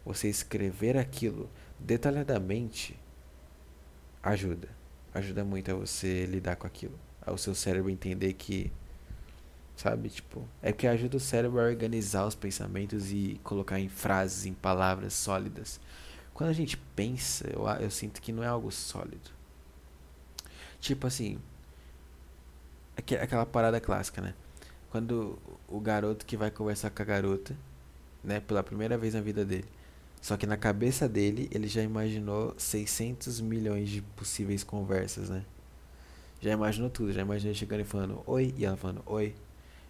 [0.06, 2.98] você escrever aquilo detalhadamente
[4.24, 4.70] ajuda.
[5.14, 6.98] Ajuda muito a você lidar com aquilo.
[7.22, 8.72] Ao seu cérebro entender que.
[9.76, 10.08] Sabe?
[10.08, 10.48] Tipo.
[10.62, 15.14] É que ajuda o cérebro a organizar os pensamentos e colocar em frases, em palavras
[15.14, 15.82] sólidas.
[16.34, 19.32] Quando a gente pensa, eu, eu sinto que não é algo sólido.
[20.80, 21.39] Tipo assim,
[22.96, 24.34] aquela parada clássica, né?
[24.89, 27.56] Quando o garoto que vai conversar com a garota,
[28.24, 29.65] né, pela primeira vez na vida dele.
[30.22, 35.43] Só que na cabeça dele, ele já imaginou 600 milhões de possíveis conversas, né?
[36.39, 39.36] Já imaginou tudo, já imaginou ele chegando e falando oi, e ela falando oi.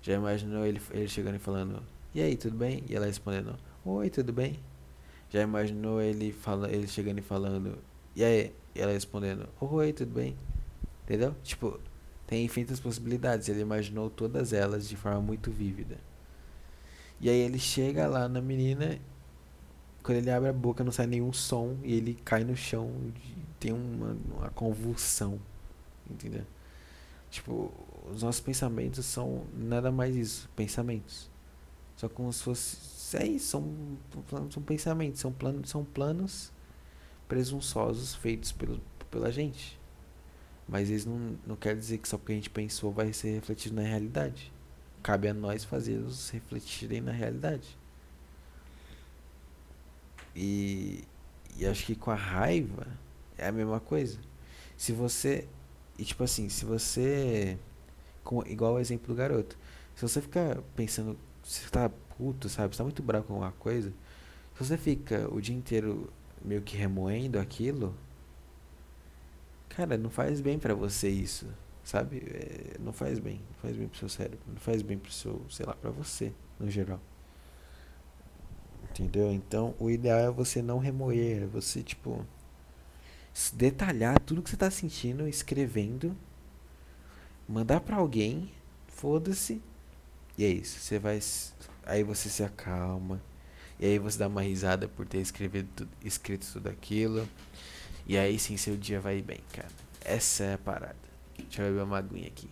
[0.02, 1.84] Já imaginou ele, ele chegando e falando
[2.16, 2.84] e aí, tudo bem?
[2.88, 4.60] E ela respondendo oi, tudo bem?
[5.34, 7.80] Já imaginou ele, fala, ele chegando e falando,
[8.16, 8.54] e aí?
[8.76, 10.38] E ela respondendo, oi, tudo bem?
[11.04, 11.36] Entendeu?
[11.42, 11.80] Tipo,
[12.28, 13.50] tem infinitas possibilidades.
[13.50, 15.98] Ele imaginou todas elas de forma muito vívida.
[17.20, 19.00] E aí ele chega lá na menina,
[20.04, 22.92] quando ele abre a boca não sai nenhum som e ele cai no chão,
[23.60, 25.40] tem uma, uma convulsão,
[26.12, 26.46] entendeu?
[27.32, 27.74] Tipo,
[28.12, 31.28] os nossos pensamentos são nada mais isso, pensamentos.
[31.96, 36.52] Só como se fosse é isso, são, são pensamentos, são planos, são planos
[37.28, 39.80] presunçosos feitos pelo, pela gente.
[40.68, 43.76] Mas eles não, não quer dizer que só porque a gente pensou vai ser refletido
[43.76, 44.52] na realidade.
[45.02, 47.78] Cabe a nós fazê-los refletirem na realidade.
[50.36, 51.04] E,
[51.58, 52.88] e acho que com a raiva
[53.38, 54.20] é a mesma coisa.
[54.78, 55.48] Se você.
[55.98, 57.58] E tipo assim, se você.
[58.24, 59.58] Com, igual o exemplo do garoto.
[59.96, 61.18] Se você ficar pensando.
[61.44, 62.76] Você tá puto, sabe?
[62.76, 63.94] Você tá muito bravo com alguma coisa.
[64.56, 66.12] Se você fica o dia inteiro
[66.44, 67.96] meio que remoendo aquilo.
[69.70, 71.48] Cara, não faz bem para você isso,
[71.84, 72.18] sabe?
[72.18, 75.42] É, não faz bem, não faz bem pro seu cérebro, não faz bem pro seu,
[75.50, 77.00] sei lá, para você, no geral.
[78.92, 79.32] Entendeu?
[79.32, 82.24] Então, o ideal é você não remoer, é você, tipo,
[83.54, 86.16] detalhar tudo que você tá sentindo, escrevendo,
[87.50, 88.52] mandar para alguém,
[88.88, 89.60] foda-se.
[90.38, 91.20] E é isso, você vai
[91.86, 93.22] aí você se acalma.
[93.80, 97.28] E aí você dá uma risada por ter escrevido, escrito tudo aquilo.
[98.06, 99.70] E aí sim seu dia vai bem, cara.
[100.02, 100.96] Essa é a parada.
[101.38, 102.50] Deixa eu beber uma aguinha aqui.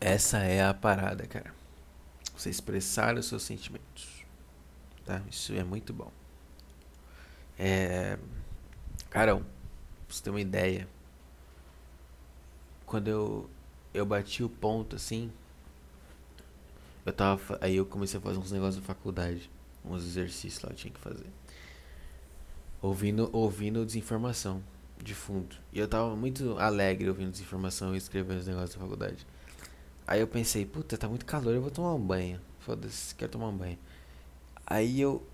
[0.00, 1.52] Essa é a parada, cara.
[2.36, 4.24] Você expressar os seus sentimentos.
[5.04, 5.22] Tá?
[5.30, 6.12] Isso é muito bom.
[7.58, 8.18] É.
[9.08, 9.44] Carão,
[10.06, 10.88] pra você ter uma ideia.
[12.84, 13.50] Quando eu,
[13.92, 15.30] eu bati o ponto assim,
[17.04, 17.58] eu tava.
[17.60, 19.50] Aí eu comecei a fazer uns negócios da faculdade.
[19.84, 21.26] Uns exercícios lá eu tinha que fazer.
[22.82, 24.62] Ouvindo, ouvindo desinformação
[25.02, 25.56] de fundo.
[25.72, 29.26] E eu tava muito alegre ouvindo desinformação e escrevendo os negócios da faculdade.
[30.06, 32.40] Aí eu pensei, puta, tá muito calor, eu vou tomar um banho.
[32.60, 33.78] Foda-se, quero tomar um banho.
[34.66, 35.24] Aí eu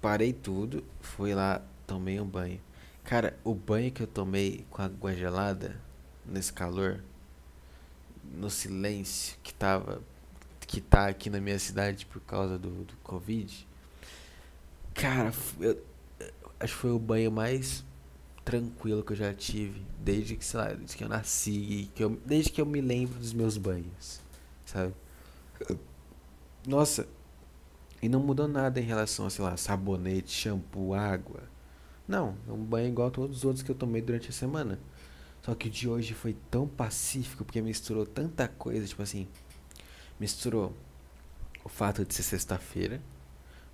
[0.00, 2.60] parei tudo, fui lá, tomei um banho.
[3.04, 5.80] Cara, o banho que eu tomei com água gelada,
[6.24, 7.02] nesse calor,
[8.24, 10.00] no silêncio que tava
[10.66, 13.68] que tá aqui na minha cidade por causa do, do Covid.
[14.94, 15.82] Cara, eu,
[16.58, 17.84] acho que foi o banho mais
[18.42, 22.18] tranquilo que eu já tive desde que, sei lá, desde que eu nasci, que eu,
[22.24, 24.20] desde que eu me lembro dos meus banhos,
[24.64, 24.94] sabe?
[26.66, 27.06] Nossa,
[28.00, 31.51] e não mudou nada em relação a, sei lá, sabonete, shampoo, água.
[32.12, 34.78] Não, é um banho igual a todos os outros que eu tomei durante a semana.
[35.40, 39.26] Só que o de hoje foi tão pacífico porque misturou tanta coisa, tipo assim,
[40.20, 40.74] misturou
[41.64, 43.00] o fato de ser sexta-feira,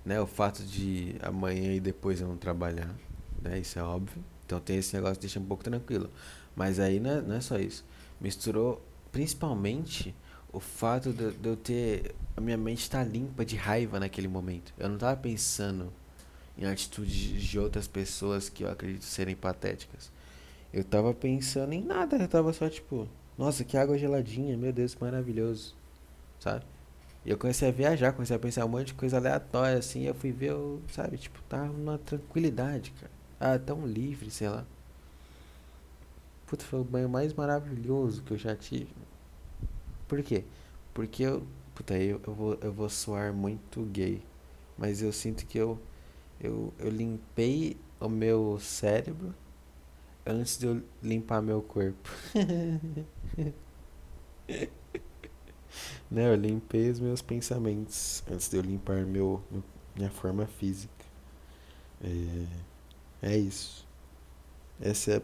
[0.05, 0.21] né?
[0.21, 2.95] O fato de amanhã e depois eu não trabalhar,
[3.41, 3.59] né?
[3.59, 4.23] Isso é óbvio.
[4.45, 6.09] Então tem esse negócio que deixa um pouco tranquilo.
[6.55, 7.83] Mas aí não é, não é só isso.
[8.21, 10.15] Misturou principalmente
[10.53, 12.15] o fato de, de eu ter.
[12.37, 14.73] A minha mente tá limpa de raiva naquele momento.
[14.77, 15.91] Eu não estava pensando
[16.59, 20.11] em atitudes de outras pessoas que eu acredito serem patéticas.
[20.73, 24.93] Eu estava pensando em nada, eu estava só tipo, nossa, que água geladinha, meu Deus,
[24.93, 25.79] que maravilhoso
[26.39, 26.65] sabe?
[27.25, 30.13] E eu comecei a viajar, comecei a pensar um monte de coisa aleatória, assim, eu
[30.15, 33.11] fui ver, eu, sabe, tipo, tá numa tranquilidade, cara.
[33.39, 34.65] Ah, tão livre, sei lá.
[36.47, 38.89] Puta, foi o banho mais maravilhoso que eu já tive.
[40.07, 40.43] Por quê?
[40.93, 41.45] Porque eu,
[41.75, 44.21] puta, eu, eu, vou, eu vou soar muito gay,
[44.77, 45.79] mas eu sinto que eu,
[46.39, 49.35] eu, eu limpei o meu cérebro
[50.25, 52.09] antes de eu limpar meu corpo.
[56.09, 59.63] né, eu limpei os meus pensamentos antes de eu limpar meu, meu
[59.95, 61.05] minha forma física.
[62.01, 62.47] É,
[63.33, 63.85] é isso.
[64.79, 65.21] Essa é a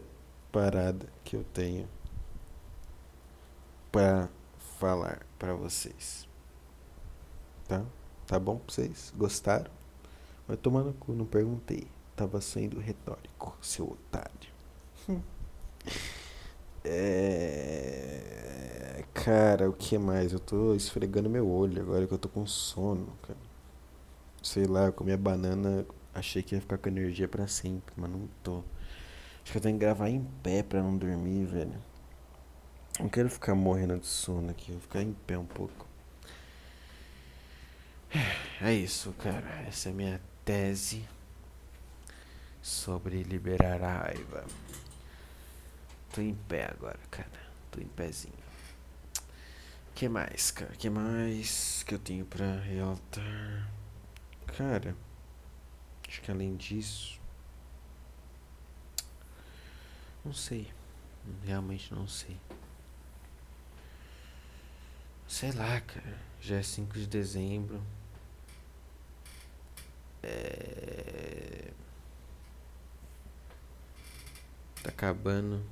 [0.52, 1.88] parada que eu tenho
[3.90, 4.28] para
[4.78, 6.28] falar para vocês.
[7.66, 7.84] Tá?
[8.26, 9.12] Tá bom pra vocês?
[9.16, 9.75] Gostaram?
[10.46, 11.86] Vai tomar no cu, não perguntei.
[12.14, 14.50] Tava sendo retórico, seu otário.
[16.88, 17.96] É...
[19.12, 20.32] Cara, o que mais?
[20.32, 23.38] Eu tô esfregando meu olho agora que eu tô com sono, cara.
[24.40, 28.08] Sei lá, eu comi a banana, achei que ia ficar com energia para sempre, mas
[28.08, 28.62] não tô.
[29.42, 31.82] Acho que eu tenho que gravar em pé pra não dormir, velho.
[33.00, 35.86] Não quero ficar morrendo de sono aqui, vou ficar em pé um pouco.
[38.60, 39.64] É isso, cara.
[39.66, 41.04] Essa é a minha tese
[42.62, 44.46] sobre liberar a raiva.
[46.12, 47.50] Tô em pé agora, cara.
[47.68, 48.32] Tô em pezinho.
[49.92, 50.70] que mais, cara?
[50.76, 53.68] que mais que eu tenho pra realtar?
[54.56, 54.96] Cara,
[56.06, 57.20] acho que além disso.
[60.24, 60.72] Não sei.
[61.44, 62.36] Realmente não sei.
[65.26, 66.18] Sei lá, cara.
[66.40, 67.82] Já é 5 de dezembro.
[70.28, 71.70] É...
[74.82, 75.62] Tá acabando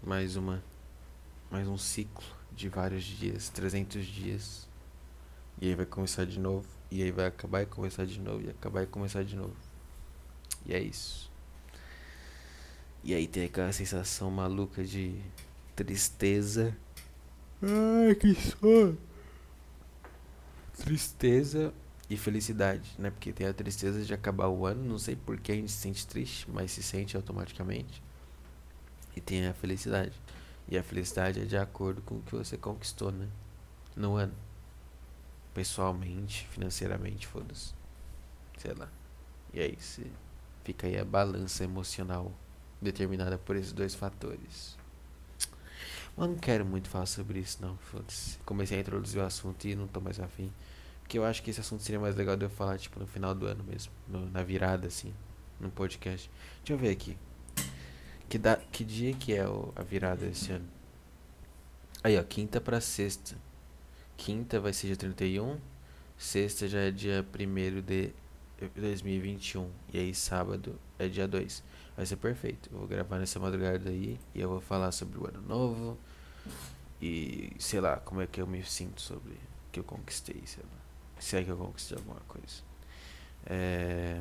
[0.00, 0.62] mais uma
[1.50, 4.68] mais um ciclo de vários dias, 300 dias.
[5.60, 8.50] E aí vai começar de novo, e aí vai acabar e começar de novo, e
[8.50, 9.56] acabar e começar de novo.
[10.64, 11.28] E é isso.
[13.02, 15.20] E aí tem aquela sensação maluca de
[15.74, 16.76] tristeza.
[17.60, 18.96] Ai, que sono.
[20.76, 21.74] Tristeza
[22.10, 23.10] e felicidade, né?
[23.10, 25.78] Porque tem a tristeza de acabar o ano, não sei por que a gente se
[25.78, 28.02] sente triste, mas se sente automaticamente
[29.18, 30.12] e tem a felicidade.
[30.68, 33.28] E a felicidade é de acordo com o que você conquistou, né?
[33.96, 34.34] No ano.
[35.52, 37.74] pessoalmente, financeiramente, foda-se.
[38.56, 38.88] Sei lá.
[39.52, 40.06] E aí se
[40.62, 42.32] fica aí a balança emocional
[42.80, 44.76] determinada por esses dois fatores.
[46.16, 47.78] Mas não quero muito falar sobre isso não.
[48.44, 50.52] Comecei a introduzir o assunto e não tô mais afim.
[51.08, 53.34] Porque eu acho que esse assunto seria mais legal de eu falar, tipo, no final
[53.34, 53.90] do ano mesmo.
[54.06, 55.14] No, na virada, assim,
[55.58, 56.30] no podcast.
[56.58, 57.16] Deixa eu ver aqui.
[58.28, 60.68] Que, da, que dia que é o, a virada esse ano?
[62.04, 63.36] Aí, ó, quinta pra sexta.
[64.18, 65.58] Quinta vai ser dia 31.
[66.18, 68.12] Sexta já é dia 1 de
[68.76, 69.70] 2021.
[69.94, 71.64] E aí, sábado é dia 2.
[71.96, 72.68] Vai ser perfeito.
[72.70, 74.20] Eu vou gravar nessa madrugada aí.
[74.34, 75.98] E eu vou falar sobre o ano novo.
[77.00, 79.40] E sei lá, como é que eu me sinto sobre
[79.72, 80.77] que eu conquistei, sei lá.
[81.18, 82.62] Se é que eu conquistei alguma coisa.
[83.46, 84.20] É.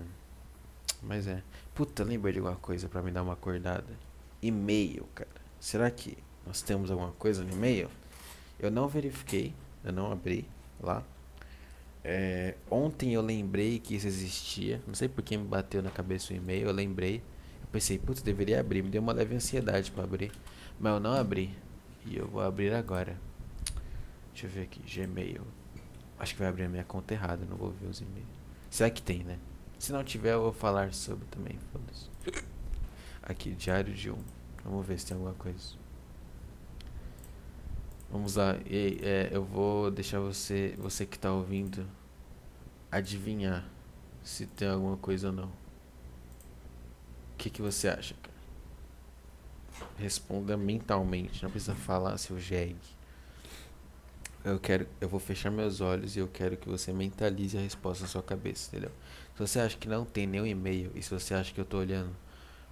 [1.01, 1.43] Mas é.
[1.75, 3.97] Puta, lembrei de alguma coisa para me dar uma acordada.
[4.41, 5.29] E-mail, cara.
[5.59, 7.89] Será que nós temos alguma coisa no e-mail?
[8.59, 10.47] Eu não verifiquei, eu não abri
[10.79, 11.03] lá.
[12.03, 14.81] É, ontem eu lembrei que isso existia.
[14.87, 17.17] Não sei por que me bateu na cabeça o e-mail, eu lembrei.
[17.61, 18.81] Eu pensei, putz, deveria abrir.
[18.81, 20.31] Me deu uma leve ansiedade para abrir.
[20.79, 21.53] Mas eu não abri.
[22.05, 23.19] E eu vou abrir agora.
[24.31, 25.45] Deixa eu ver aqui, Gmail.
[26.19, 28.27] Acho que vai abrir a minha conta errada, não vou ver os e-mails.
[28.69, 29.37] Será que tem, né?
[29.77, 31.57] Se não tiver, eu vou falar sobre também.
[33.21, 34.17] Aqui, diário de um.
[34.63, 35.75] Vamos ver se tem alguma coisa.
[38.09, 38.57] Vamos lá.
[38.65, 41.85] E, é, eu vou deixar você, você que está ouvindo,
[42.91, 43.67] adivinhar
[44.23, 45.47] se tem alguma coisa ou não.
[45.47, 48.37] O que, que você acha, cara?
[49.97, 52.75] Responda mentalmente, não precisa falar seu jegue.
[54.47, 58.03] Eu quero, eu vou fechar meus olhos e eu quero que você mentalize a resposta
[58.03, 58.91] na sua cabeça, entendeu?
[59.35, 61.81] Se você acha que não tem nenhum e-mail e se você acha que eu estou
[61.81, 62.15] olhando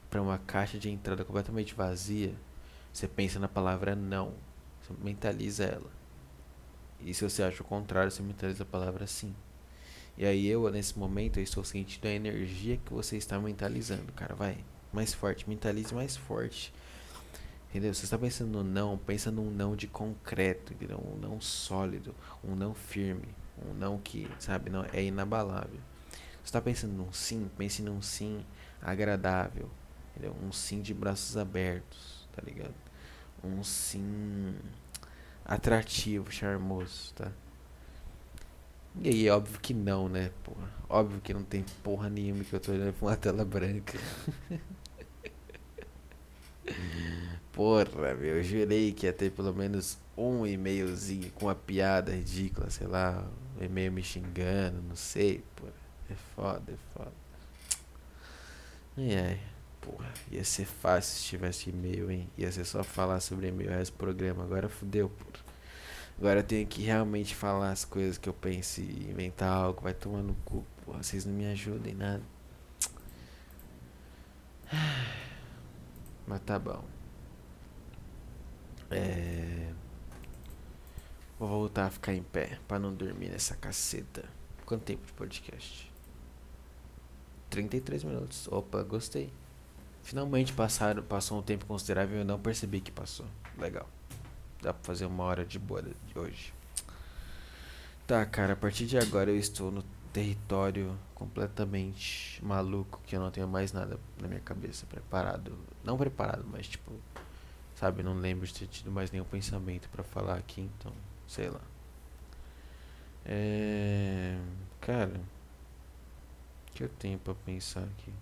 [0.10, 2.34] para uma caixa de entrada completamente vazia,
[2.94, 4.34] você pensa na palavra não.
[4.82, 5.92] Você mentaliza ela.
[7.02, 9.36] E se você acha o contrário, você mentaliza a palavra sim.
[10.18, 14.34] E aí eu, nesse momento, eu estou sentindo a energia que você está mentalizando, cara.
[14.34, 16.74] Vai, mais forte, mentalize mais forte.
[17.76, 17.94] Entendeu?
[17.94, 20.98] Você está pensando no não, pensa num não de concreto, entendeu?
[20.98, 23.28] Um não sólido, um não firme,
[23.68, 25.82] um não que, sabe, não é inabalável.
[26.36, 28.46] Você está pensando num sim, pense num sim
[28.82, 29.70] agradável,
[30.12, 30.34] entendeu?
[30.42, 32.74] Um sim de braços abertos, tá ligado?
[33.44, 34.56] Um sim
[35.44, 37.30] atrativo, charmoso, tá?
[39.02, 40.70] E aí, óbvio que não, né, porra?
[40.88, 44.00] Óbvio que não tem porra nenhuma que eu tô olhando pra uma tela branca.
[47.56, 52.70] Porra, meu, eu jurei que ia ter pelo menos um e-mailzinho com uma piada ridícula,
[52.70, 53.26] sei lá,
[53.58, 55.72] um e-mail me xingando, não sei, porra.
[56.10, 57.14] É foda, é foda.
[58.98, 59.40] E aí,
[59.80, 62.30] porra, ia ser fácil se tivesse e-mail, hein?
[62.38, 64.44] Ia ser só falar sobre e-mail esse programa.
[64.44, 65.46] Agora fudeu, porra.
[66.20, 69.82] Agora eu tenho que realmente falar as coisas que eu penso e inventar algo.
[69.82, 71.02] Vai tomar no cu, porra.
[71.02, 72.24] Vocês não me ajudem em nada.
[76.28, 76.95] Mas tá bom.
[78.92, 79.72] É...
[81.38, 84.24] Vou voltar a ficar em pé para não dormir nessa caceta.
[84.66, 85.92] Quanto tempo de podcast?
[87.50, 88.48] 33 minutos.
[88.48, 89.32] Opa, gostei.
[90.02, 93.26] Finalmente passaram, passou um tempo considerável e eu não percebi que passou.
[93.58, 93.90] Legal.
[94.62, 96.54] Dá pra fazer uma hora de boa de hoje.
[98.08, 103.32] Tá, cara, a partir de agora eu estou no território completamente maluco que eu não
[103.32, 105.58] tenho mais nada na minha cabeça preparado.
[105.84, 106.92] Não preparado, mas tipo
[107.76, 110.94] Sabe, não lembro de ter tido mais nenhum pensamento para falar aqui, então,
[111.28, 111.62] sei lá.
[113.26, 114.38] É.
[114.80, 115.20] Cara.
[116.70, 118.14] O que eu tenho para pensar aqui?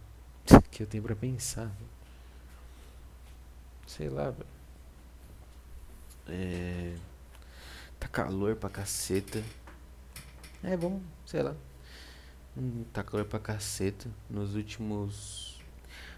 [0.58, 1.72] O que eu tenho para pensar?
[3.86, 4.48] Sei lá, velho.
[6.28, 6.96] É.
[8.00, 9.44] Tá calor pra caceta.
[10.64, 11.56] É, vamos, sei lá.
[12.58, 14.10] Hum, tá calor pra caceta.
[14.30, 15.53] Nos últimos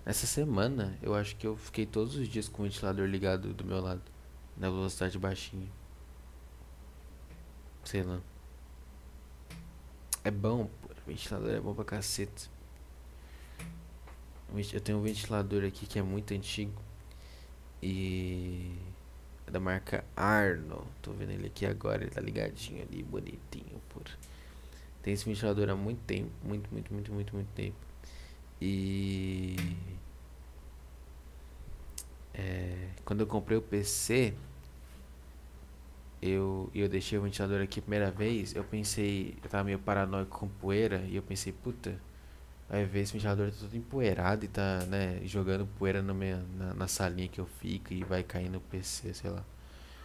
[0.05, 3.65] essa semana, eu acho que eu fiquei todos os dias com o ventilador ligado do
[3.65, 4.03] meu lado,
[4.55, 5.67] na velocidade baixinha.
[7.83, 8.21] Sei lá.
[10.23, 10.89] É bom, pô.
[11.07, 12.49] Ventilador é bom pra cacete.
[14.73, 16.73] Eu tenho um ventilador aqui que é muito antigo.
[17.81, 18.75] E.
[19.47, 20.87] É da marca Arno.
[21.01, 24.03] Tô vendo ele aqui agora, ele tá ligadinho ali, bonitinho, por.
[25.03, 26.31] Tem esse ventilador há muito tempo.
[26.43, 27.75] Muito, muito, muito, muito, muito tempo.
[28.61, 29.55] E
[32.33, 34.33] é, quando eu comprei o PC,
[36.21, 40.39] eu, eu deixei o ventilador aqui a primeira vez, eu pensei, eu tava meio paranoico
[40.39, 41.95] com poeira, e eu pensei, puta,
[42.69, 46.73] vai ver esse ventilador tá todo empoeirado e tá, né, jogando poeira no minha, na,
[46.73, 49.43] na salinha que eu fico e vai cair no PC, sei lá.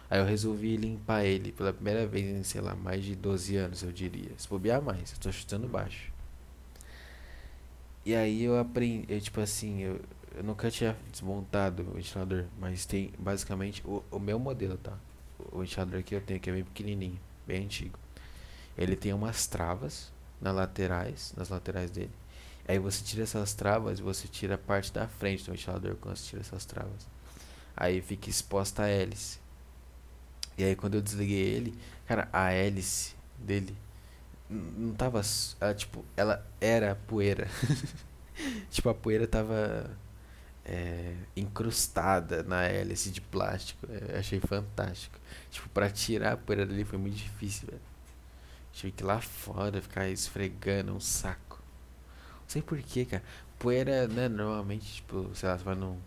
[0.09, 3.81] Aí eu resolvi limpar ele pela primeira vez em, sei lá, mais de 12 anos,
[3.81, 4.31] eu diria.
[4.37, 6.10] Se bobear mais, eu tô chutando baixo.
[8.05, 10.01] E aí eu aprendi, eu, tipo assim, eu,
[10.35, 14.97] eu nunca tinha desmontado o ventilador, mas tem basicamente o, o meu modelo, tá?
[15.51, 17.99] O ventilador que eu tenho, que é bem pequenininho, bem antigo.
[18.75, 22.11] Ele tem umas travas nas laterais, nas laterais dele.
[22.67, 26.15] Aí você tira essas travas e você tira a parte da frente do ventilador quando
[26.15, 27.07] você tira essas travas.
[27.77, 29.39] Aí fica exposta a hélice.
[30.57, 31.77] E aí quando eu desliguei ele,
[32.07, 33.75] cara, a hélice dele
[34.51, 35.21] não tava.
[35.59, 37.47] Ela, tipo, ela era poeira.
[38.69, 39.89] tipo, a poeira tava
[40.65, 43.87] é, incrustada na hélice de plástico.
[43.89, 45.17] Eu achei fantástico.
[45.49, 47.81] Tipo, pra tirar a poeira dali foi muito difícil, velho.
[48.73, 51.59] Tive que ir lá fora ficar esfregando um saco.
[52.41, 53.23] Não sei porquê, cara.
[53.59, 55.97] Poeira, né, normalmente, tipo, sei lá, você vai num.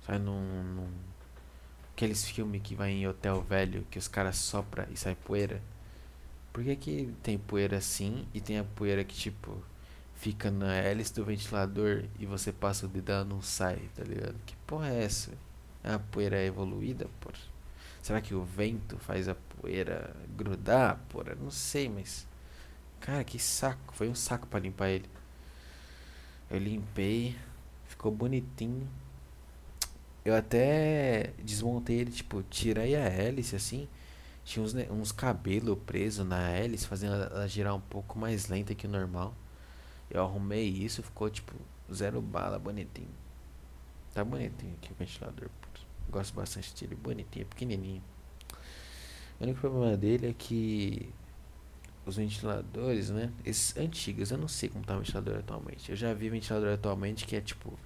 [0.00, 0.88] Você vai num, num
[1.92, 5.62] Aqueles filmes que vai em hotel velho que os caras sopram e sai poeira.
[6.56, 9.62] Por que, que tem poeira assim e tem a poeira que tipo
[10.14, 14.34] fica na hélice do ventilador e você passa o dedão e não sai, tá ligado?
[14.46, 15.32] Que porra é essa?
[15.84, 17.36] É a poeira evoluída, porra?
[18.00, 21.34] Será que o vento faz a poeira grudar, porra?
[21.34, 22.26] Não sei, mas.
[23.00, 23.94] Cara, que saco.
[23.94, 25.10] Foi um saco para limpar ele.
[26.50, 27.36] Eu limpei,
[27.86, 28.88] ficou bonitinho.
[30.24, 33.86] Eu até desmontei ele, tipo, tirei a hélice assim.
[34.46, 38.86] Tinha uns, uns cabelos presos na hélice, fazendo ela girar um pouco mais lenta que
[38.86, 39.34] o normal.
[40.08, 41.52] Eu arrumei isso, ficou tipo
[41.92, 43.10] zero bala, bonitinho.
[44.14, 45.50] Tá bonitinho aqui o ventilador.
[46.08, 48.02] Gosto bastante dele, bonitinho, é pequenininho.
[49.40, 51.12] O único problema dele é que
[52.06, 53.32] os ventiladores, né?
[53.44, 55.90] Esses antigos, eu não sei como tá o ventilador atualmente.
[55.90, 57.76] Eu já vi ventilador atualmente que é tipo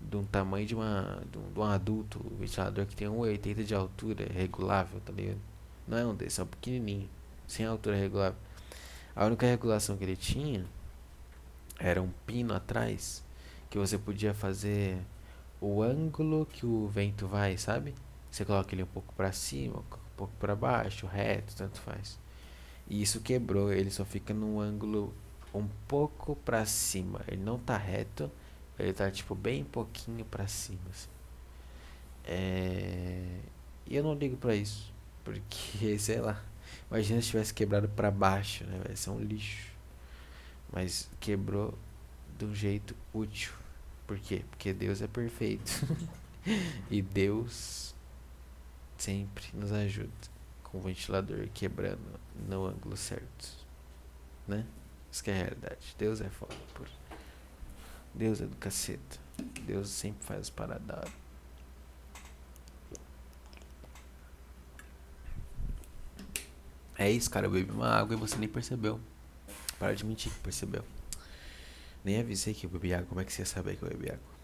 [0.00, 3.74] de um tamanho de, uma, de, um, de um adulto, ventilador que tem 1,80 de
[3.74, 5.55] altura, regulável, tá ligado?
[5.86, 7.08] Não é um desses, é um pequenininho,
[7.46, 8.38] sem altura regulável.
[9.14, 10.66] A única regulação que ele tinha
[11.78, 13.24] era um pino atrás,
[13.70, 14.98] que você podia fazer
[15.60, 17.94] o ângulo que o vento vai, sabe?
[18.30, 22.18] Você coloca ele um pouco para cima, um pouco para baixo, reto, tanto faz.
[22.88, 25.14] E isso quebrou, ele só fica num ângulo
[25.54, 27.20] um pouco para cima.
[27.26, 28.30] Ele não tá reto,
[28.78, 30.80] ele tá tipo bem pouquinho para cima.
[30.90, 31.08] Assim.
[32.24, 33.40] É...
[33.86, 34.92] E eu não ligo para isso,
[35.26, 36.40] porque sei lá.
[36.88, 38.80] Imagina se tivesse quebrado para baixo, né?
[38.86, 39.72] Vai ser um lixo.
[40.72, 41.76] Mas quebrou
[42.38, 43.52] de um jeito útil.
[44.06, 44.44] Por quê?
[44.50, 45.72] Porque Deus é perfeito.
[46.88, 47.92] e Deus
[48.96, 50.12] sempre nos ajuda
[50.62, 53.66] com o ventilador quebrando no ângulo certo.
[54.46, 54.64] Né?
[55.10, 55.96] Isso que é a realidade.
[55.98, 56.54] Deus é foda.
[56.72, 56.88] Por...
[58.14, 59.18] Deus é do caceta.
[59.66, 61.10] Deus sempre faz as paradas.
[66.98, 67.46] É isso, cara.
[67.46, 69.00] Eu bebi uma água e você nem percebeu.
[69.78, 70.84] Para de mentir que percebeu.
[72.04, 73.06] Nem avisei que eu bebi água.
[73.06, 74.36] Como é que você ia saber que eu bebi água?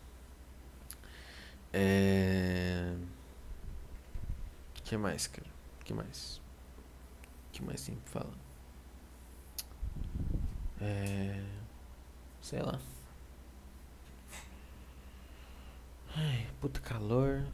[1.73, 2.95] É...
[4.85, 5.47] que mais, cara?
[5.85, 6.41] que mais?
[7.53, 8.35] que mais tem pra falar?
[10.81, 11.43] É...
[12.41, 12.79] Sei lá.
[16.15, 17.45] Ai, puta calor.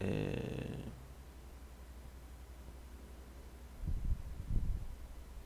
[0.00, 0.78] É...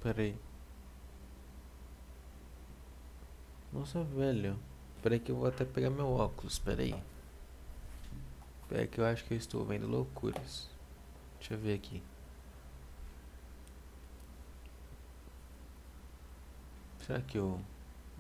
[0.05, 0.37] Pera aí.
[3.73, 4.59] Nossa, velho.
[5.03, 6.59] Pera aí que eu vou até pegar meu óculos.
[6.59, 6.95] Pera aí.
[8.69, 10.69] Pera aí que eu acho que eu estou vendo loucuras.
[11.39, 12.03] Deixa eu ver aqui.
[17.07, 17.59] Será que eu,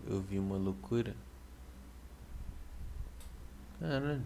[0.07, 1.15] eu vi uma loucura?
[3.79, 4.25] Caralho.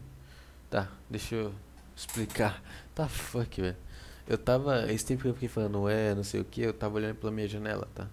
[0.71, 1.53] Tá, deixa eu
[1.97, 2.63] explicar.
[2.95, 3.88] Tá fuck, velho.
[4.29, 4.93] Eu tava.
[4.93, 7.33] Esse tempo que eu fiquei falando, é, não sei o que, eu tava olhando pela
[7.33, 8.07] minha janela, tá?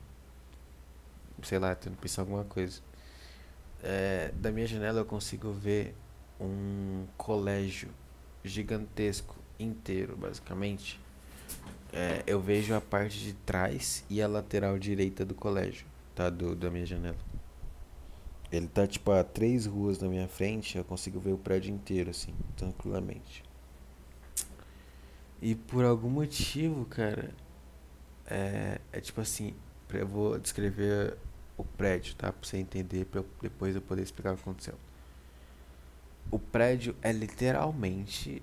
[1.44, 2.82] Sei lá, tentando pensar alguma coisa.
[3.84, 5.94] É, da minha janela eu consigo ver
[6.40, 7.90] um colégio
[8.46, 11.00] gigantesco inteiro, basicamente.
[11.92, 15.86] É, eu vejo a parte de trás e a lateral direita do colégio,
[16.16, 16.30] tá?
[16.30, 17.18] Do, da minha janela.
[18.52, 22.10] Ele tá tipo a três ruas na minha frente, eu consigo ver o prédio inteiro,
[22.12, 23.45] assim, tranquilamente.
[25.42, 27.32] E por algum motivo, cara,
[28.26, 29.54] é, é tipo assim,
[29.94, 31.18] eu vou descrever
[31.58, 32.32] o prédio, tá?
[32.32, 34.76] Pra você entender, pra eu, depois eu poder explicar o que aconteceu.
[36.32, 38.42] O prédio é literalmente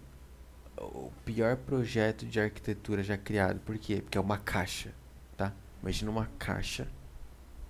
[0.79, 3.61] o pior projeto de arquitetura já criado.
[3.61, 4.01] Por quê?
[4.01, 4.93] Porque é uma caixa,
[5.37, 5.53] tá?
[5.83, 6.89] Imagina uma caixa,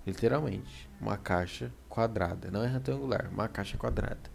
[0.06, 4.30] literalmente, uma caixa quadrada, não é retangular, uma caixa quadrada.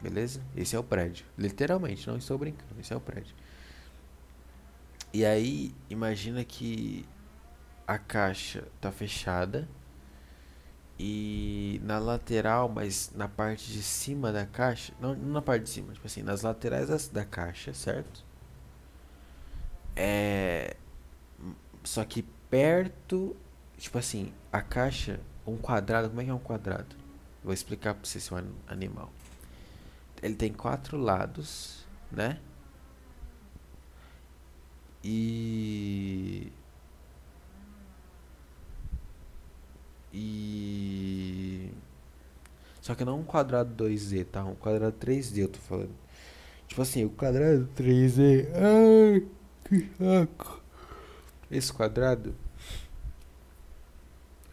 [0.00, 0.40] Beleza?
[0.56, 1.26] Esse é o prédio.
[1.36, 2.80] Literalmente, não estou brincando.
[2.80, 3.34] Esse é o prédio.
[5.12, 7.06] E aí, imagina que
[7.86, 9.68] a caixa tá fechada
[10.98, 15.70] e na lateral, mas na parte de cima da caixa, não, não na parte de
[15.70, 18.24] cima, tipo assim, nas laterais das, da caixa, certo?
[19.94, 20.76] É
[21.86, 23.36] só que perto,
[23.78, 26.96] tipo assim, a caixa, um quadrado, como é que é um quadrado?
[27.44, 29.10] Vou explicar para você se um animal.
[30.22, 32.40] Ele tem quatro lados, né?
[35.04, 36.52] E
[40.16, 41.70] E.
[42.80, 44.44] Só que não um quadrado 2D, tá?
[44.44, 45.94] Um quadrado 3D eu tô falando.
[46.66, 48.48] Tipo assim, o quadrado 3D.
[48.54, 49.26] Ai,
[49.64, 50.62] que saco.
[51.50, 52.34] Esse quadrado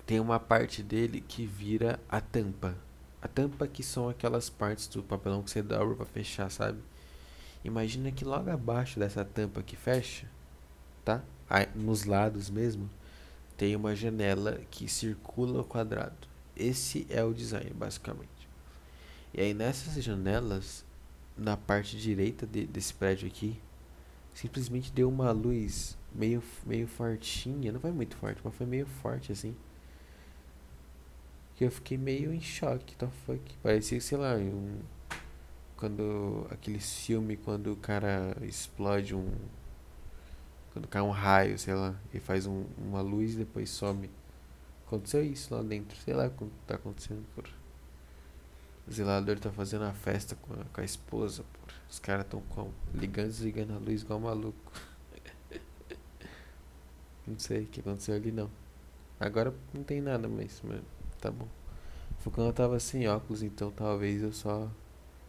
[0.05, 2.75] tem uma parte dele que vira a tampa.
[3.23, 6.77] A tampa que são aquelas partes do papelão que você dobra pra fechar, sabe?
[7.63, 10.27] Imagina que logo abaixo dessa tampa que fecha,
[11.05, 11.23] tá?
[11.49, 12.89] Aí, nos lados mesmo,
[13.55, 16.27] tem uma janela que circula o quadrado.
[16.53, 18.49] Esse é o design, basicamente.
[19.33, 20.83] E aí nessas janelas,
[21.37, 23.57] na parte direita de, desse prédio aqui,
[24.33, 27.71] simplesmente deu uma luz meio, meio fortinha.
[27.71, 29.55] Não foi muito forte, mas foi meio forte assim.
[31.55, 33.41] Que eu fiquei meio em choque, the fuck.
[33.61, 34.79] Parecia, sei lá, um.
[35.77, 36.47] Quando.
[36.49, 39.29] Aquele filme quando o cara explode um
[40.73, 44.09] quando cai um raio, sei lá, e faz um, uma luz e depois some.
[44.87, 45.95] Aconteceu isso lá dentro.
[45.99, 47.47] Sei lá o que tá acontecendo, por.
[48.87, 51.73] O zelador tá fazendo uma festa com a, com a esposa, por.
[51.89, 54.71] Os caras tão com, ligando e desligando a luz igual maluco.
[57.27, 58.49] não sei o que aconteceu ali não.
[59.19, 60.81] Agora não tem nada, mas, mas
[61.23, 61.47] tá bom.
[62.19, 64.69] Foi quando eu tava sem óculos, então talvez eu só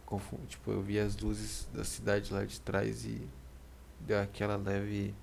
[0.05, 0.45] confundo.
[0.47, 3.25] Tipo, eu vi as luzes da cidade lá de trás e
[4.01, 5.15] deu aquela leve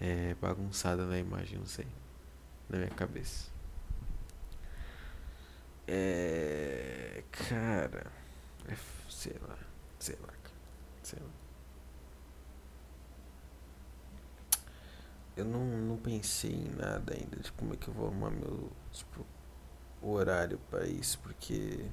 [0.00, 1.86] é, bagunçada na imagem, não sei.
[2.68, 3.48] Na minha cabeça.
[5.86, 7.22] É.
[7.30, 8.10] Cara.
[8.68, 8.76] É,
[9.08, 9.56] sei lá.
[10.00, 10.34] Sei lá.
[11.02, 11.30] Sei lá.
[15.36, 18.72] Eu não, não pensei em nada ainda de como é que eu vou arrumar meu
[18.90, 19.24] tipo,
[20.02, 21.84] horário para isso, porque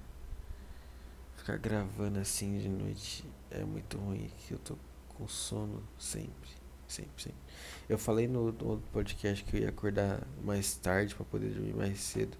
[1.35, 4.77] ficar gravando assim de noite é muito ruim, que eu tô
[5.09, 7.41] com sono sempre sempre, sempre.
[7.89, 11.99] Eu falei no, no podcast que eu ia acordar mais tarde para poder dormir mais
[11.99, 12.37] cedo.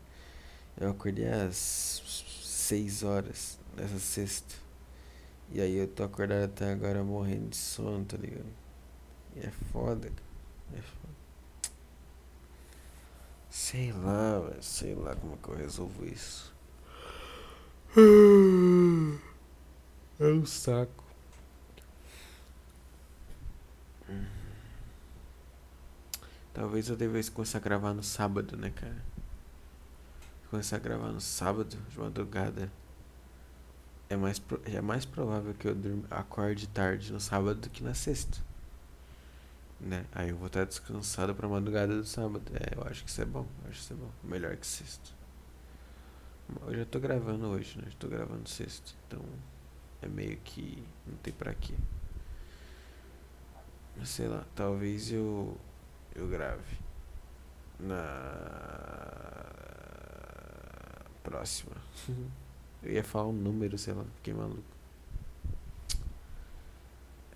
[0.80, 1.55] Eu acordei às
[2.43, 4.55] 6 horas nessa sexta.
[5.51, 8.45] E aí eu tô acordado até agora morrendo de sono, tá ligado?
[9.36, 10.78] E é foda, cara.
[10.78, 11.22] É foda.
[13.74, 16.53] Sei lá, véio, sei lá como é que eu resolvo isso.
[20.19, 21.03] É um saco.
[26.53, 29.03] Talvez eu devesse começar a gravar no sábado, né, cara?
[30.51, 32.71] Começar a gravar no sábado, de madrugada.
[34.07, 35.76] É mais, é mais provável que eu
[36.11, 38.38] acorde tarde no sábado do que na sexta.
[39.84, 40.05] Né?
[40.13, 42.43] Aí eu vou estar descansado pra madrugada do sábado.
[42.53, 43.45] É, eu acho que isso é bom.
[43.63, 44.09] Acho que isso é bom.
[44.23, 45.11] Melhor que sexta.
[46.67, 47.86] Eu já tô gravando hoje, né?
[47.89, 48.93] Já tô gravando sexta.
[49.07, 49.21] Então
[50.01, 51.73] é meio que não tem pra quê.
[54.05, 55.57] Sei lá, talvez eu
[56.15, 56.77] eu grave
[57.79, 58.03] na
[61.23, 61.75] próxima.
[62.84, 64.63] eu ia falar um número, sei lá, fiquei maluco.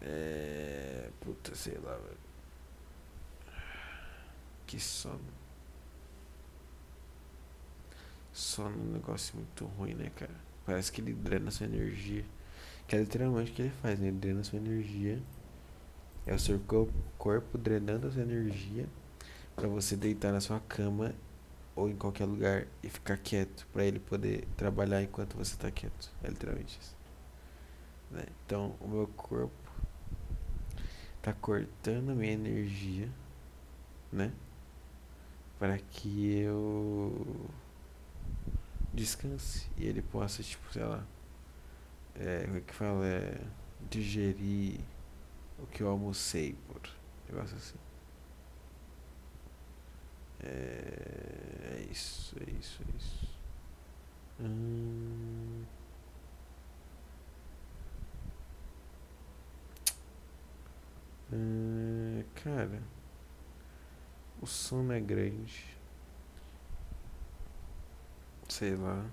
[0.01, 1.09] É.
[1.19, 2.26] Puta, sei lá, velho.
[4.67, 5.19] Que sono.
[8.31, 10.35] Sono é um negócio muito ruim, né, cara?
[10.65, 12.23] Parece que ele drena sua energia.
[12.87, 14.09] Que é literalmente o que ele faz, né?
[14.09, 15.19] Ele drena sua energia
[16.27, 16.59] é o seu
[17.17, 18.85] corpo drenando a sua energia
[19.55, 21.15] para você deitar na sua cama
[21.73, 26.11] ou em qualquer lugar e ficar quieto para ele poder trabalhar enquanto você está quieto.
[26.21, 26.95] É literalmente isso.
[28.11, 28.25] Né?
[28.45, 29.53] Então, o meu corpo
[31.21, 33.09] tá cortando a minha energia,
[34.11, 34.33] né?
[35.59, 37.49] Para que eu
[38.93, 41.03] descanse e ele possa, tipo, sei lá,
[42.15, 43.05] é, como é que fala?
[43.05, 43.41] É,
[43.89, 44.79] digerir
[45.59, 46.81] o que eu almocei por
[47.29, 47.77] negócio assim.
[50.43, 53.27] É, é isso, é isso, é isso.
[54.39, 55.63] Hum.
[61.31, 62.81] Hum, cara,
[64.41, 65.65] o sono é grande.
[68.49, 69.05] Sei lá.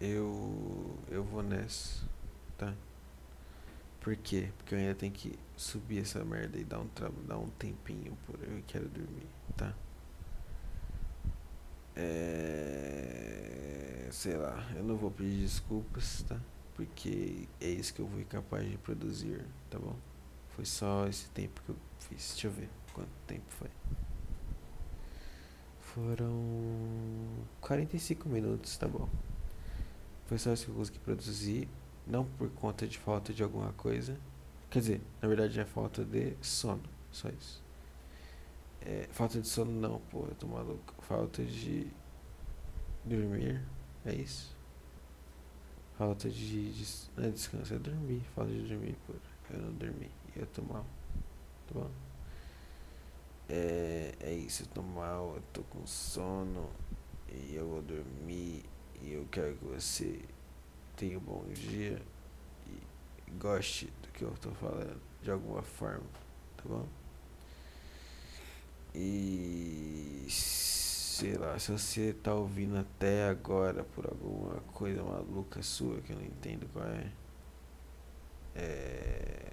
[0.00, 2.06] Eu eu vou nessa,
[2.56, 2.74] tá?
[4.00, 4.48] Por quê?
[4.56, 6.88] Porque eu ainda tenho que subir essa merda e dar um,
[7.26, 9.74] dar um tempinho por eu quero dormir, tá?
[11.96, 13.20] É,
[14.10, 16.40] sei lá, eu não vou pedir desculpas, tá?
[16.74, 19.96] Porque é isso que eu fui capaz de produzir, tá bom?
[20.56, 22.30] Foi só esse tempo que eu fiz.
[22.32, 23.68] Deixa eu ver quanto tempo foi.
[25.94, 26.30] Foram
[27.60, 29.08] 45 minutos, tá bom?
[30.26, 31.68] Foi só isso que eu consegui produzir.
[32.06, 34.16] Não por conta de falta de alguma coisa.
[34.70, 36.82] Quer dizer, na verdade é falta de sono.
[37.10, 37.60] Só isso.
[38.80, 40.94] É, falta de sono não, pô, eu tô maluco.
[41.00, 41.88] Falta de
[43.04, 43.60] dormir.
[44.04, 44.56] É isso.
[45.98, 46.86] Falta de, de
[47.16, 48.22] não é descanso, é dormir.
[48.34, 49.14] Falta de dormir, pô.
[49.50, 50.08] Eu não dormi.
[50.36, 50.86] Eu tô mal.
[51.66, 51.90] Tá bom?
[53.52, 56.70] É, é isso, eu tô mal, eu tô com sono.
[57.28, 58.64] E eu vou dormir.
[59.02, 60.20] E eu quero que você
[60.96, 62.00] tenha um bom dia.
[62.68, 65.00] E goste do que eu tô falando.
[65.20, 66.06] De alguma forma.
[66.56, 66.86] Tá bom?
[68.94, 76.12] E sei lá, se você tá ouvindo até agora por alguma coisa maluca sua que
[76.12, 77.12] eu não entendo qual é.
[78.54, 79.52] É.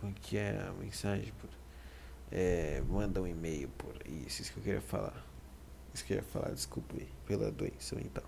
[0.00, 1.32] Como que é a mensagem?
[1.40, 1.59] Por,
[2.32, 5.26] é, manda um e-mail por isso, isso que eu queria falar.
[5.92, 8.24] Isso que eu queria falar, desculpe pela doença mental.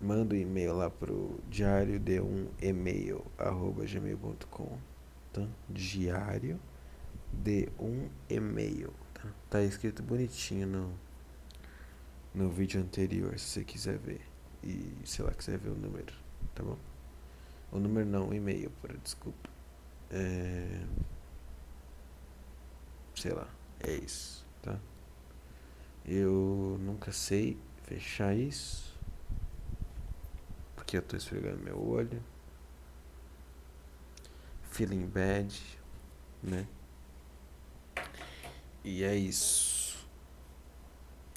[0.00, 4.78] Manda um e-mail lá pro diário de um e-mail arroba gmail.com
[5.32, 5.46] tá?
[5.68, 6.60] Diário
[7.32, 10.94] de um e-mail Tá, tá escrito bonitinho no,
[12.32, 14.20] no vídeo anterior, se você quiser ver.
[14.62, 16.12] E, sei lá, quiser ver o número,
[16.54, 16.78] tá bom?
[17.72, 19.50] O número não, o e-mail, por desculpa.
[20.10, 20.84] É...
[23.18, 23.48] Sei lá,
[23.80, 24.78] é isso, tá?
[26.06, 28.96] Eu nunca sei fechar isso.
[30.76, 32.22] Porque eu tô esfregando meu olho.
[34.70, 35.60] Feeling bad,
[36.40, 36.68] né?
[38.84, 40.06] E é isso.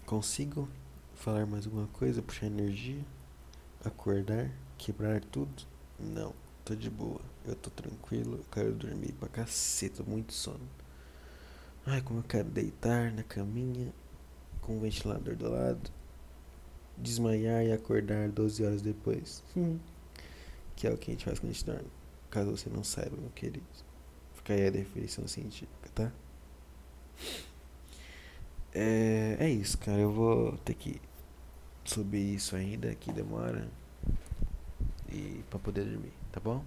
[0.06, 0.70] Consigo
[1.16, 2.22] falar mais alguma coisa?
[2.22, 3.04] Puxar energia?
[3.84, 4.52] Acordar?
[4.78, 5.64] Quebrar tudo?
[6.00, 7.22] Não, tô de boa.
[7.44, 8.38] Eu tô tranquilo.
[8.38, 10.04] Eu quero dormir pra caceta.
[10.04, 10.81] Muito sono.
[11.92, 13.92] Ai, como eu quero deitar na caminha
[14.62, 15.92] com o ventilador do lado.
[16.98, 19.44] Desmanhar e acordar 12 horas depois.
[20.74, 21.90] que é o que a gente faz quando a gente dorme.
[22.30, 23.66] Caso você não saiba, meu querido.
[24.36, 26.12] Fica aí a definição científica, tá?
[28.74, 30.00] É, é isso, cara.
[30.00, 31.02] Eu vou ter que
[31.84, 33.68] subir isso ainda, que demora.
[35.12, 36.64] E pra poder dormir, tá bom?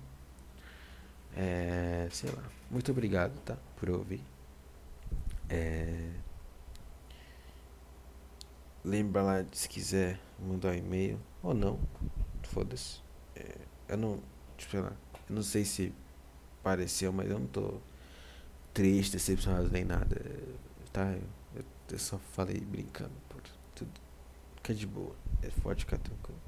[1.35, 2.45] É, sei lá.
[2.71, 3.57] Muito obrigado, tá?
[3.79, 4.34] Por ouvir.
[5.49, 6.11] É,
[8.85, 11.79] lembra lá se quiser mandar um e-mail ou não.
[12.43, 13.01] Foda-se.
[13.35, 13.57] É,
[13.89, 14.21] eu não.
[14.57, 14.93] Tipo, lá.
[15.29, 15.93] Eu não sei se
[16.63, 17.81] pareceu, mas eu não tô
[18.73, 20.21] triste, decepcionado nem nada.
[20.93, 21.15] Tá?
[21.55, 23.43] Eu, eu só falei brincando por
[23.75, 23.91] tudo.
[24.57, 25.15] Fica de boa.
[25.43, 26.41] É forte ficar tranquilo.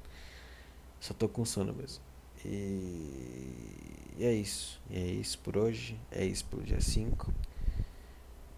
[0.99, 2.03] Só tô com sono mesmo.
[2.45, 4.81] E, e é isso.
[4.89, 5.99] E é isso por hoje.
[6.11, 7.33] É isso pro dia 5.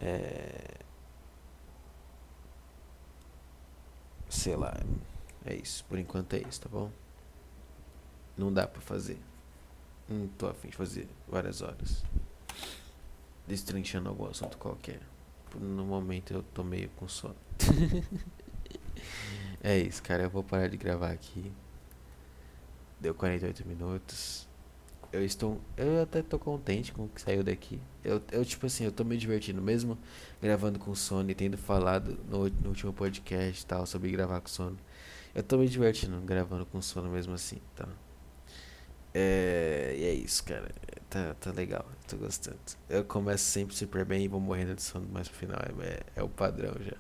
[0.02, 0.80] É...
[4.30, 4.74] Sei lá.
[5.46, 5.84] É isso.
[5.86, 6.92] Por enquanto é isso, tá bom?
[8.38, 9.20] Não dá pra fazer.
[10.08, 12.04] Não tô afim de fazer várias horas
[13.50, 15.02] destrinchando algum assunto qualquer.
[15.60, 17.36] No momento eu tô meio com sono.
[19.62, 20.24] é isso, cara.
[20.24, 21.52] Eu vou parar de gravar aqui.
[23.00, 24.48] Deu 48 minutos.
[25.12, 25.60] Eu estou.
[25.76, 27.80] Eu até tô contente com o que saiu daqui.
[28.04, 29.62] Eu, eu tipo assim, eu tô me divertindo.
[29.62, 29.98] Mesmo
[30.42, 34.78] gravando com sono e tendo falado no, no último podcast tal sobre gravar com sono.
[35.34, 37.88] Eu tô me divertindo gravando com sono mesmo assim, tá?
[39.14, 40.70] É, e é isso, cara.
[41.10, 42.60] Tá, tá legal, tô gostando.
[42.88, 45.60] Eu começo sempre super bem e vou morrendo de sono mais pro final.
[45.80, 46.96] É, é, é o padrão já.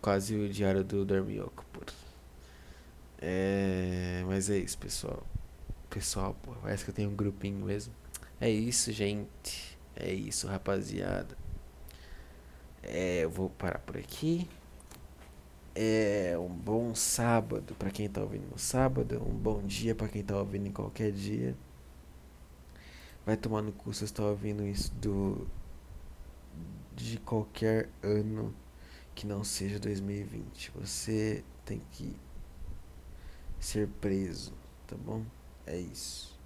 [0.00, 1.80] Quase o diário do Dormioco, pô.
[3.20, 5.24] É, mas é isso, pessoal.
[5.92, 7.92] Pessoal, pô, parece que eu tenho um grupinho mesmo.
[8.40, 9.78] É isso, gente.
[9.94, 11.36] É isso, rapaziada.
[12.82, 14.48] É, eu vou parar por aqui.
[15.74, 20.22] É um bom sábado para quem tá ouvindo no sábado, um bom dia para quem
[20.22, 21.54] tá ouvindo em qualquer dia.
[23.26, 25.46] Vai tomar no cu se está ouvindo isso do
[26.96, 28.54] de qualquer ano
[29.14, 30.72] que não seja 2020.
[30.74, 32.16] Você tem que
[33.60, 34.54] ser preso,
[34.86, 35.22] tá bom?
[35.66, 36.38] É isso.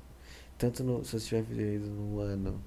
[0.58, 2.62] Tanto no, se você estiver vivendo no ano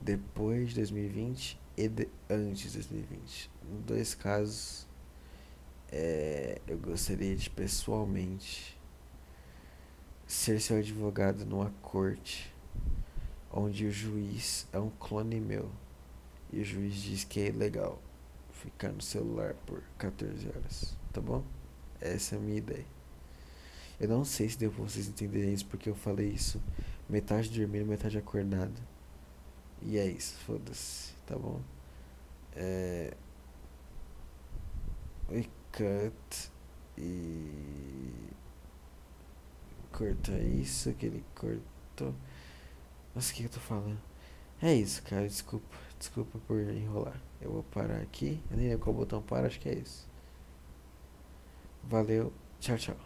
[0.00, 3.50] depois de 2020 e de, antes de 2020.
[3.70, 4.86] Nos dois casos
[5.90, 8.78] é, eu gostaria de pessoalmente
[10.26, 12.52] ser seu advogado numa corte
[13.52, 15.70] onde o juiz é um clone meu
[16.52, 18.00] e o juiz diz que é ilegal
[18.50, 21.44] ficar no celular por 14 horas, tá bom?
[22.00, 22.95] Essa é a minha ideia.
[23.98, 26.60] Eu não sei se deu pra vocês entenderem isso porque eu falei isso
[27.08, 28.74] metade dormindo, metade acordado.
[29.82, 31.60] E é isso, foda-se, tá bom?
[32.54, 33.14] É.
[35.28, 36.50] Oi, cut.
[36.98, 38.30] E.
[39.92, 42.14] Corta isso que ele cortou.
[43.14, 44.00] Nossa, o que eu tô falando?
[44.60, 45.76] É isso, cara, desculpa.
[45.98, 47.20] Desculpa por enrolar.
[47.40, 48.42] Eu vou parar aqui.
[48.50, 50.06] Eu nem lembro qual botão para, acho que é isso.
[51.84, 53.05] Valeu, tchau, tchau.